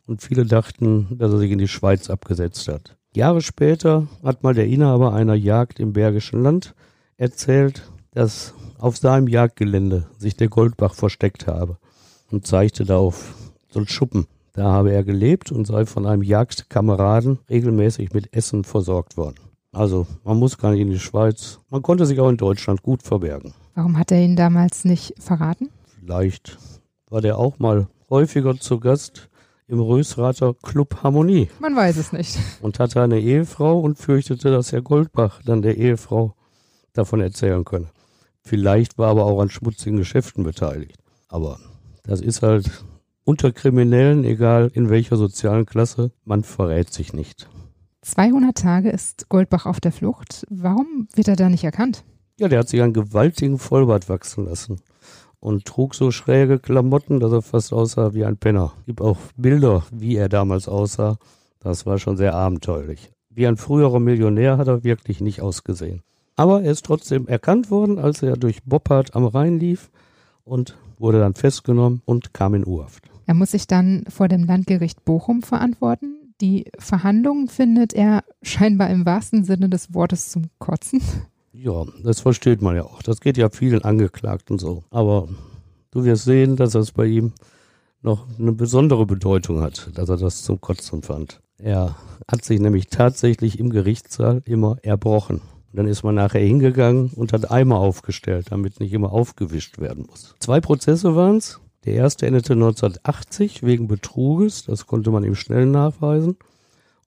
und 0.06 0.22
viele 0.22 0.46
dachten, 0.46 1.18
dass 1.18 1.32
er 1.32 1.40
sich 1.40 1.52
in 1.52 1.60
die 1.60 1.68
Schweiz 1.68 2.10
abgesetzt 2.10 2.68
hat. 2.68 2.98
Jahre 3.16 3.42
später 3.42 4.08
hat 4.24 4.44
mal 4.44 4.54
der 4.54 4.68
Inhaber 4.68 5.14
einer 5.14 5.36
Jagd 5.36 5.80
im 5.80 5.94
Bergischen 5.94 6.42
Land 6.42 6.74
erzählt, 7.18 7.84
dass 8.12 8.54
auf 8.80 8.98
seinem 8.98 9.28
Jagdgelände 9.28 10.08
sich 10.18 10.36
der 10.36 10.50
Goldbach 10.50 10.94
versteckt 10.94 11.48
habe. 11.48 11.78
und 12.32 12.48
zeigte 12.48 12.84
da 12.84 12.98
auf 12.98 13.36
so 13.70 13.80
einen 13.80 13.88
Schuppen. 13.88 14.26
Da 14.54 14.64
habe 14.64 14.92
er 14.92 15.04
gelebt 15.04 15.52
und 15.52 15.66
sei 15.66 15.86
von 15.86 16.06
einem 16.08 16.24
Jagdkameraden 16.24 17.40
regelmäßig 17.50 18.12
mit 18.14 18.36
Essen 18.36 18.64
versorgt 18.64 19.18
worden. 19.18 19.36
Also 19.74 20.06
man 20.24 20.38
muss 20.38 20.58
gar 20.58 20.72
nicht 20.72 20.82
in 20.82 20.92
die 20.92 21.00
Schweiz. 21.00 21.60
Man 21.70 21.82
konnte 21.82 22.06
sich 22.06 22.20
auch 22.20 22.30
in 22.30 22.38
Deutschland 22.38 22.84
gut 22.84 23.02
verbergen. 23.02 23.54
Warum 23.76 23.98
hat 23.98 24.12
er 24.12 24.24
ihn 24.24 24.36
damals 24.36 24.86
nicht 24.86 25.16
verraten? 25.20 25.70
Vielleicht 26.00 26.58
war 27.10 27.22
der 27.22 27.38
auch 27.40 27.60
mal 27.60 27.88
häufiger 28.10 28.56
zu 28.58 28.80
Gast 28.80 29.30
im 29.68 29.80
Rösrater 29.80 30.54
Club 30.54 31.02
Harmonie. 31.02 31.50
Man 31.60 31.76
weiß 31.76 31.98
es 31.98 32.14
nicht. 32.14 32.38
Und 32.62 32.80
hatte 32.80 33.02
eine 33.02 33.20
Ehefrau 33.20 33.80
und 33.80 33.98
fürchtete, 33.98 34.52
dass 34.52 34.72
Herr 34.72 34.84
Goldbach 34.84 35.42
dann 35.44 35.64
der 35.64 35.78
Ehefrau 35.78 36.36
davon 36.94 37.22
erzählen 37.22 37.66
könne. 37.66 37.88
Vielleicht 38.42 38.98
war 38.98 39.10
aber 39.10 39.26
auch 39.26 39.42
an 39.42 39.50
schmutzigen 39.50 39.98
Geschäften 39.98 40.44
beteiligt. 40.44 41.00
Aber 41.30 41.60
das 42.04 42.22
ist 42.22 42.44
halt 42.44 42.84
unter 43.24 43.52
Kriminellen, 43.52 44.26
egal 44.26 44.70
in 44.74 44.90
welcher 44.90 45.16
sozialen 45.16 45.66
Klasse, 45.66 46.12
man 46.26 46.44
verrät 46.44 46.94
sich 46.94 47.14
nicht. 47.14 47.48
200 48.04 48.58
Tage 48.58 48.90
ist 48.90 49.30
Goldbach 49.30 49.66
auf 49.66 49.80
der 49.80 49.94
Flucht. 49.94 50.46
Warum 50.50 51.08
wird 51.16 51.30
er 51.30 51.36
da 51.36 51.50
nicht 51.50 51.64
erkannt? 51.64 52.04
Ja, 52.38 52.50
der 52.50 52.60
hat 52.60 52.70
sich 52.70 52.82
einen 52.82 52.94
gewaltigen 52.94 53.58
Vollbart 53.58 54.10
wachsen 54.10 54.46
lassen 54.46 54.82
und 55.40 55.66
trug 55.66 55.96
so 55.96 56.12
schräge 56.12 56.60
Klamotten, 56.60 57.20
dass 57.20 57.32
er 57.32 57.42
fast 57.42 57.72
aussah 57.72 58.14
wie 58.14 58.26
ein 58.26 58.38
Penner. 58.38 58.74
Gibt 58.86 59.02
auch 59.02 59.18
Bilder, 59.38 59.84
wie 59.92 60.16
er 60.18 60.30
damals 60.30 60.68
aussah. 60.68 61.18
Das 61.60 61.86
war 61.86 61.98
schon 61.98 62.18
sehr 62.18 62.34
abenteuerlich. 62.34 63.12
Wie 63.30 63.48
ein 63.48 63.58
früherer 63.58 64.00
Millionär 64.00 64.58
hat 64.58 64.68
er 64.68 64.84
wirklich 64.84 65.22
nicht 65.22 65.42
ausgesehen. 65.42 66.02
Aber 66.36 66.62
er 66.64 66.72
ist 66.72 66.86
trotzdem 66.86 67.28
erkannt 67.28 67.72
worden, 67.72 68.00
als 68.00 68.22
er 68.22 68.36
durch 68.36 68.64
Boppard 68.64 69.16
am 69.16 69.26
Rhein 69.26 69.60
lief 69.60 69.92
und 70.44 70.78
wurde 70.98 71.20
dann 71.20 71.36
festgenommen 71.36 72.02
und 72.06 72.34
kam 72.34 72.54
in 72.54 72.68
Urhaft. 72.68 73.10
Er 73.26 73.34
muss 73.34 73.52
sich 73.52 73.68
dann 73.68 74.04
vor 74.10 74.28
dem 74.28 74.44
Landgericht 74.44 75.06
Bochum 75.06 75.42
verantworten. 75.42 76.23
Die 76.44 76.66
Verhandlung 76.78 77.48
findet 77.48 77.94
er 77.94 78.26
scheinbar 78.42 78.90
im 78.90 79.06
wahrsten 79.06 79.46
Sinne 79.46 79.70
des 79.70 79.94
Wortes 79.94 80.30
zum 80.30 80.50
Kotzen. 80.60 81.02
Ja, 81.54 81.86
das 82.04 82.20
versteht 82.20 82.62
man 82.62 82.76
ja 82.76 82.84
auch. 82.84 83.02
Das 83.02 83.22
geht 83.22 83.38
ja 83.38 83.50
vielen 83.50 83.82
Angeklagten 83.82 84.60
so. 84.60 84.84
Aber 84.90 85.30
du 85.92 86.04
wirst 86.04 86.26
sehen, 86.26 86.58
dass 86.58 86.72
das 86.72 86.92
bei 86.92 87.06
ihm 87.06 87.32
noch 88.02 88.28
eine 88.38 88.52
besondere 88.52 89.06
Bedeutung 89.06 89.62
hat, 89.62 89.90
dass 89.94 90.10
er 90.10 90.18
das 90.18 90.44
zum 90.44 90.60
Kotzen 90.60 91.02
fand. 91.02 91.40
Er 91.60 91.96
hat 92.30 92.44
sich 92.44 92.60
nämlich 92.60 92.88
tatsächlich 92.88 93.58
im 93.58 93.70
Gerichtssaal 93.70 94.42
immer 94.44 94.76
erbrochen. 94.82 95.40
Dann 95.72 95.88
ist 95.88 96.04
man 96.04 96.16
nachher 96.16 96.42
hingegangen 96.42 97.12
und 97.16 97.32
hat 97.32 97.52
Eimer 97.52 97.78
aufgestellt, 97.78 98.48
damit 98.50 98.82
nicht 98.82 98.92
immer 98.92 99.14
aufgewischt 99.14 99.80
werden 99.80 100.08
muss. 100.10 100.36
Zwei 100.40 100.60
Prozesse 100.60 101.16
waren 101.16 101.38
es. 101.38 101.62
Der 101.86 101.96
erste 101.96 102.26
endete 102.26 102.54
1980 102.54 103.64
wegen 103.64 103.88
Betruges, 103.88 104.66
das 104.66 104.88
konnte 104.88 105.12
man 105.12 105.24
ihm 105.24 105.36
schnell 105.36 105.66
nachweisen. 105.66 106.38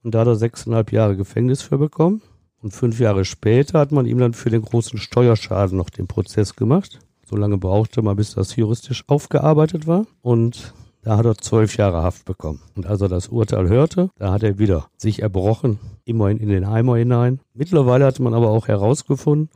Und 0.03 0.13
da 0.13 0.19
hat 0.19 0.27
er 0.27 0.35
sechseinhalb 0.35 0.91
Jahre 0.91 1.17
Gefängnis 1.17 1.61
für 1.61 1.77
bekommen. 1.77 2.21
Und 2.61 2.71
fünf 2.71 2.99
Jahre 2.99 3.25
später 3.25 3.79
hat 3.79 3.91
man 3.91 4.05
ihm 4.05 4.17
dann 4.19 4.33
für 4.33 4.49
den 4.49 4.61
großen 4.61 4.99
Steuerschaden 4.99 5.77
noch 5.77 5.89
den 5.89 6.07
Prozess 6.07 6.55
gemacht. 6.55 6.99
So 7.25 7.35
lange 7.35 7.57
brauchte 7.57 8.01
man, 8.01 8.15
bis 8.15 8.35
das 8.35 8.55
juristisch 8.55 9.03
aufgearbeitet 9.07 9.87
war. 9.87 10.05
Und 10.21 10.73
da 11.01 11.17
hat 11.17 11.25
er 11.25 11.37
zwölf 11.37 11.77
Jahre 11.77 12.03
Haft 12.03 12.25
bekommen. 12.25 12.61
Und 12.75 12.85
als 12.85 13.01
er 13.01 13.09
das 13.09 13.29
Urteil 13.29 13.69
hörte, 13.69 14.09
da 14.17 14.31
hat 14.31 14.43
er 14.43 14.59
wieder 14.59 14.87
sich 14.97 15.21
erbrochen, 15.21 15.79
immerhin 16.05 16.37
in 16.37 16.49
den 16.49 16.65
Eimer 16.65 16.97
hinein. 16.97 17.39
Mittlerweile 17.53 18.05
hatte 18.05 18.21
man 18.21 18.33
aber 18.33 18.49
auch 18.49 18.67
herausgefunden, 18.67 19.49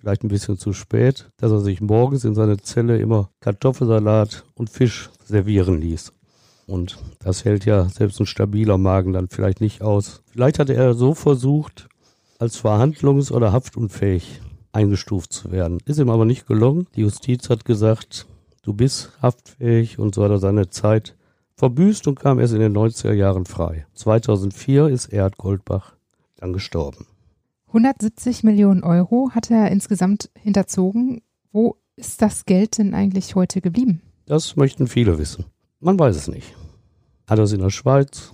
vielleicht 0.00 0.24
ein 0.24 0.28
bisschen 0.28 0.58
zu 0.58 0.72
spät, 0.72 1.30
dass 1.36 1.52
er 1.52 1.60
sich 1.60 1.80
morgens 1.80 2.24
in 2.24 2.34
seine 2.34 2.56
Zelle 2.56 2.98
immer 2.98 3.30
Kartoffelsalat 3.40 4.44
und 4.54 4.70
Fisch 4.70 5.10
servieren 5.24 5.80
ließ. 5.80 6.12
Und 6.66 6.98
das 7.18 7.44
hält 7.44 7.64
ja 7.64 7.88
selbst 7.88 8.20
ein 8.20 8.26
stabiler 8.26 8.78
Magen 8.78 9.12
dann 9.12 9.28
vielleicht 9.28 9.60
nicht 9.60 9.82
aus. 9.82 10.22
Vielleicht 10.30 10.58
hatte 10.58 10.74
er 10.74 10.94
so 10.94 11.14
versucht, 11.14 11.88
als 12.38 12.56
verhandlungs- 12.56 13.32
oder 13.32 13.52
haftunfähig 13.52 14.40
eingestuft 14.72 15.32
zu 15.32 15.50
werden. 15.50 15.78
Ist 15.84 15.98
ihm 15.98 16.10
aber 16.10 16.24
nicht 16.24 16.46
gelungen. 16.46 16.86
Die 16.96 17.02
Justiz 17.02 17.50
hat 17.50 17.64
gesagt, 17.64 18.26
du 18.62 18.72
bist 18.72 19.10
haftfähig 19.20 19.98
und 19.98 20.14
so 20.14 20.24
hat 20.24 20.30
er 20.30 20.38
seine 20.38 20.70
Zeit 20.70 21.16
verbüßt 21.56 22.06
und 22.06 22.18
kam 22.18 22.38
erst 22.38 22.54
in 22.54 22.60
den 22.60 22.76
90er 22.76 23.12
Jahren 23.12 23.44
frei. 23.44 23.86
2004 23.94 24.86
ist 24.88 25.12
Erhard 25.12 25.36
Goldbach 25.36 25.92
dann 26.36 26.52
gestorben. 26.52 27.06
170 27.72 28.42
Millionen 28.42 28.82
Euro 28.82 29.30
hat 29.32 29.48
er 29.48 29.70
insgesamt 29.70 30.28
hinterzogen. 30.34 31.22
Wo 31.52 31.76
ist 31.94 32.20
das 32.20 32.44
Geld 32.44 32.78
denn 32.78 32.94
eigentlich 32.94 33.36
heute 33.36 33.60
geblieben? 33.60 34.02
Das 34.26 34.56
möchten 34.56 34.88
viele 34.88 35.18
wissen. 35.18 35.44
Man 35.78 35.96
weiß 35.96 36.16
es 36.16 36.26
nicht. 36.26 36.56
Hat 37.28 37.38
er 37.38 37.44
es 37.44 37.52
in 37.52 37.60
der 37.60 37.70
Schweiz? 37.70 38.32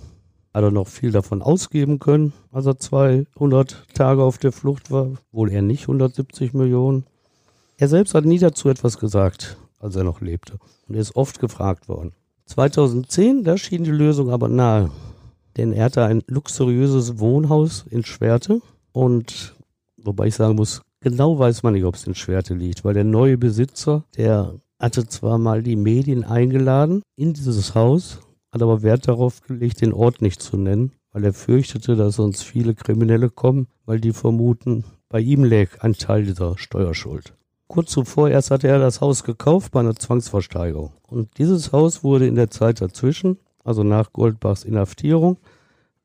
Hat 0.55 0.63
er 0.63 0.71
noch 0.71 0.87
viel 0.87 1.11
davon 1.11 1.43
ausgeben 1.43 1.99
können, 1.99 2.33
als 2.51 2.65
er 2.65 2.79
200 2.79 3.85
Tage 3.93 4.23
auf 4.23 4.39
der 4.39 4.51
Flucht 4.51 4.89
war? 4.89 5.11
Wohl 5.31 5.51
eher 5.51 5.61
nicht 5.61 5.83
170 5.83 6.55
Millionen. 6.55 7.05
Er 7.77 7.89
selbst 7.89 8.15
hat 8.15 8.25
nie 8.25 8.39
dazu 8.39 8.69
etwas 8.69 8.97
gesagt, 8.97 9.55
als 9.77 9.95
er 9.95 10.03
noch 10.03 10.19
lebte. 10.19 10.57
Und 10.87 10.95
er 10.95 11.01
ist 11.01 11.15
oft 11.15 11.39
gefragt 11.39 11.87
worden. 11.87 12.13
2010, 12.47 13.43
da 13.43 13.55
schien 13.55 13.83
die 13.83 13.91
Lösung 13.91 14.31
aber 14.31 14.47
nahe. 14.47 14.89
Denn 15.57 15.73
er 15.73 15.85
hatte 15.85 16.05
ein 16.05 16.23
luxuriöses 16.25 17.19
Wohnhaus 17.19 17.85
in 17.87 18.03
Schwerte 18.03 18.63
und 18.97 19.55
wobei 19.97 20.25
ich 20.25 20.35
sagen 20.35 20.55
muss, 20.55 20.81
genau 21.01 21.37
weiß 21.37 21.61
man 21.61 21.73
nicht, 21.73 21.85
ob 21.85 21.93
es 21.93 22.07
in 22.07 22.15
Schwerte 22.15 22.55
liegt, 22.55 22.83
weil 22.83 22.95
der 22.95 23.03
neue 23.03 23.37
Besitzer, 23.37 24.05
der 24.17 24.55
hatte 24.79 25.07
zwar 25.07 25.37
mal 25.37 25.61
die 25.61 25.75
Medien 25.75 26.23
eingeladen 26.23 27.03
in 27.15 27.33
dieses 27.33 27.75
Haus, 27.75 28.19
hat 28.51 28.63
aber 28.63 28.81
Wert 28.81 29.07
darauf 29.07 29.41
gelegt, 29.41 29.81
den 29.81 29.93
Ort 29.93 30.23
nicht 30.23 30.41
zu 30.41 30.57
nennen, 30.57 30.93
weil 31.11 31.23
er 31.25 31.33
fürchtete, 31.33 31.95
dass 31.95 32.15
sonst 32.15 32.41
viele 32.41 32.73
Kriminelle 32.73 33.29
kommen, 33.29 33.67
weil 33.85 33.99
die 33.99 34.13
vermuten, 34.13 34.83
bei 35.09 35.19
ihm 35.19 35.43
läge 35.43 35.83
ein 35.83 35.93
Teil 35.93 36.25
dieser 36.25 36.57
Steuerschuld. 36.57 37.35
Kurz 37.67 37.91
zuvor 37.91 38.31
erst 38.31 38.49
hatte 38.49 38.67
er 38.67 38.79
das 38.79 38.99
Haus 38.99 39.23
gekauft 39.23 39.73
bei 39.73 39.81
einer 39.81 39.95
Zwangsversteigerung. 39.95 40.93
Und 41.07 41.37
dieses 41.37 41.71
Haus 41.71 42.03
wurde 42.03 42.25
in 42.25 42.35
der 42.35 42.49
Zeit 42.49 42.81
dazwischen, 42.81 43.37
also 43.63 43.83
nach 43.83 44.11
Goldbachs 44.11 44.63
Inhaftierung, 44.63 45.37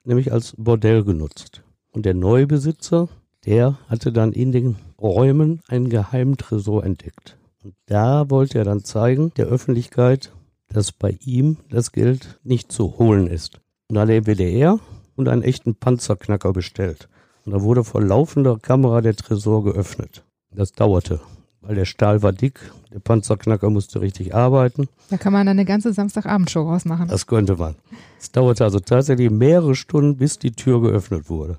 nämlich 0.05 0.31
als 0.31 0.55
Bordell 0.59 1.05
genutzt. 1.05 1.62
Und 1.93 2.07
der 2.07 2.15
neue 2.15 2.47
Besitzer, 2.47 3.09
der 3.45 3.79
hatte 3.89 4.13
dann 4.13 4.33
in 4.33 4.53
den 4.53 4.77
Räumen 5.01 5.61
einen 5.69 5.91
geheimen 5.91 6.37
Tresor 6.37 6.85
entdeckt. 6.85 7.37
Und 7.63 7.75
da 7.87 8.31
wollte 8.31 8.59
er 8.59 8.65
dann 8.65 8.85
zeigen, 8.85 9.33
der 9.37 9.47
Öffentlichkeit, 9.47 10.33
dass 10.69 10.93
bei 10.93 11.19
ihm 11.21 11.59
das 11.71 11.93
Geld 11.93 12.41
nicht 12.43 12.73
zu 12.73 12.99
holen 12.99 13.27
ist. 13.27 13.61
Und 13.89 13.97
da 13.97 14.03
hat 14.03 14.09
der 14.09 14.27
WDR 14.27 14.79
und 15.17 15.29
einen 15.29 15.43
echten 15.43 15.75
Panzerknacker 15.75 16.53
bestellt. 16.53 17.09
Und 17.45 17.53
da 17.53 17.63
wurde 17.63 17.85
vor 17.85 18.01
laufender 18.01 18.59
Kamera 18.59 19.01
der 19.01 19.15
Tresor 19.15 19.65
geöffnet. 19.65 20.25
Das 20.55 20.73
dauerte, 20.73 21.21
weil 21.61 21.75
der 21.75 21.85
Stahl 21.85 22.23
war 22.23 22.33
dick, 22.33 22.61
der 22.93 23.01
Panzerknacker 23.01 23.71
musste 23.71 24.01
richtig 24.01 24.35
arbeiten. 24.35 24.89
Da 25.11 25.17
kann 25.17 25.33
man 25.33 25.49
eine 25.49 25.65
ganze 25.65 25.93
Samstagabendshow 25.93 26.63
rausmachen. 26.63 27.09
Das 27.09 27.27
könnte 27.27 27.57
man. 27.57 27.75
Es 28.19 28.31
dauerte 28.33 28.65
also 28.65 28.81
tatsächlich 28.81 29.31
mehrere 29.31 29.75
Stunden, 29.75 30.17
bis 30.17 30.39
die 30.39 30.53
Tür 30.53 30.81
geöffnet 30.81 31.29
wurde. 31.29 31.59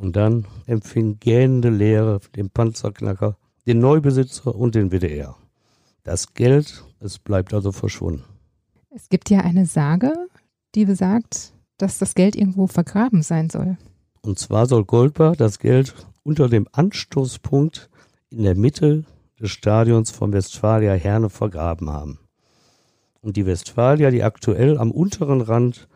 Und 0.00 0.16
dann 0.16 0.46
empfing 0.64 1.20
gähnende 1.20 1.68
Leere 1.68 2.20
den 2.34 2.48
Panzerknacker, 2.48 3.36
den 3.66 3.80
Neubesitzer 3.80 4.54
und 4.54 4.74
den 4.74 4.90
WDR. 4.90 5.36
Das 6.04 6.32
Geld, 6.32 6.84
es 7.00 7.18
bleibt 7.18 7.52
also 7.52 7.70
verschwunden. 7.70 8.24
Es 8.88 9.10
gibt 9.10 9.28
ja 9.28 9.40
eine 9.40 9.66
Sage, 9.66 10.14
die 10.74 10.86
besagt, 10.86 11.52
dass 11.76 11.98
das 11.98 12.14
Geld 12.14 12.34
irgendwo 12.34 12.66
vergraben 12.66 13.22
sein 13.22 13.50
soll. 13.50 13.76
Und 14.22 14.38
zwar 14.38 14.64
soll 14.64 14.86
Goldbach 14.86 15.36
das 15.36 15.58
Geld 15.58 15.94
unter 16.22 16.48
dem 16.48 16.66
Anstoßpunkt 16.72 17.90
in 18.30 18.44
der 18.44 18.56
Mitte 18.56 19.04
des 19.38 19.50
Stadions 19.50 20.10
von 20.10 20.32
Westfalia 20.32 20.94
Herne 20.94 21.28
vergraben 21.28 21.90
haben. 21.90 22.18
Und 23.20 23.36
die 23.36 23.44
Westfalia, 23.44 24.10
die 24.10 24.22
aktuell 24.22 24.78
am 24.78 24.92
unteren 24.92 25.42
Rand 25.42 25.88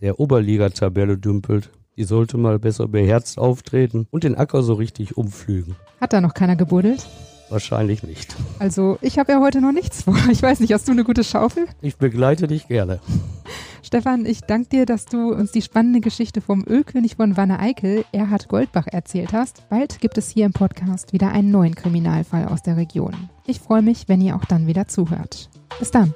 der 0.00 0.18
Oberligatabelle 0.18 1.18
dümpelt, 1.18 1.70
die 2.00 2.04
sollte 2.04 2.38
mal 2.38 2.58
besser 2.58 2.88
beherzt 2.88 3.36
auftreten 3.36 4.06
und 4.10 4.24
den 4.24 4.34
Acker 4.34 4.62
so 4.62 4.72
richtig 4.72 5.18
umflügen. 5.18 5.76
Hat 6.00 6.14
da 6.14 6.22
noch 6.22 6.32
keiner 6.32 6.56
gebuddelt? 6.56 7.06
Wahrscheinlich 7.50 8.02
nicht. 8.02 8.34
Also, 8.58 8.96
ich 9.02 9.18
habe 9.18 9.32
ja 9.32 9.40
heute 9.40 9.60
noch 9.60 9.72
nichts 9.72 10.04
vor. 10.04 10.16
Ich 10.30 10.42
weiß 10.42 10.60
nicht, 10.60 10.72
hast 10.72 10.88
du 10.88 10.92
eine 10.92 11.04
gute 11.04 11.24
Schaufel? 11.24 11.66
Ich 11.82 11.98
begleite 11.98 12.46
dich 12.46 12.68
gerne. 12.68 13.00
Stefan, 13.82 14.24
ich 14.24 14.40
danke 14.40 14.70
dir, 14.70 14.86
dass 14.86 15.04
du 15.04 15.30
uns 15.34 15.52
die 15.52 15.60
spannende 15.60 16.00
Geschichte 16.00 16.40
vom 16.40 16.64
Ölkönig 16.66 17.16
von 17.16 17.36
Wanne-Eickel, 17.36 18.06
Erhard 18.12 18.48
Goldbach, 18.48 18.86
erzählt 18.86 19.34
hast. 19.34 19.68
Bald 19.68 20.00
gibt 20.00 20.16
es 20.16 20.30
hier 20.30 20.46
im 20.46 20.54
Podcast 20.54 21.12
wieder 21.12 21.32
einen 21.32 21.50
neuen 21.50 21.74
Kriminalfall 21.74 22.46
aus 22.46 22.62
der 22.62 22.78
Region. 22.78 23.12
Ich 23.44 23.60
freue 23.60 23.82
mich, 23.82 24.08
wenn 24.08 24.22
ihr 24.22 24.36
auch 24.36 24.46
dann 24.46 24.66
wieder 24.66 24.88
zuhört. 24.88 25.50
Bis 25.78 25.90
dann. 25.90 26.14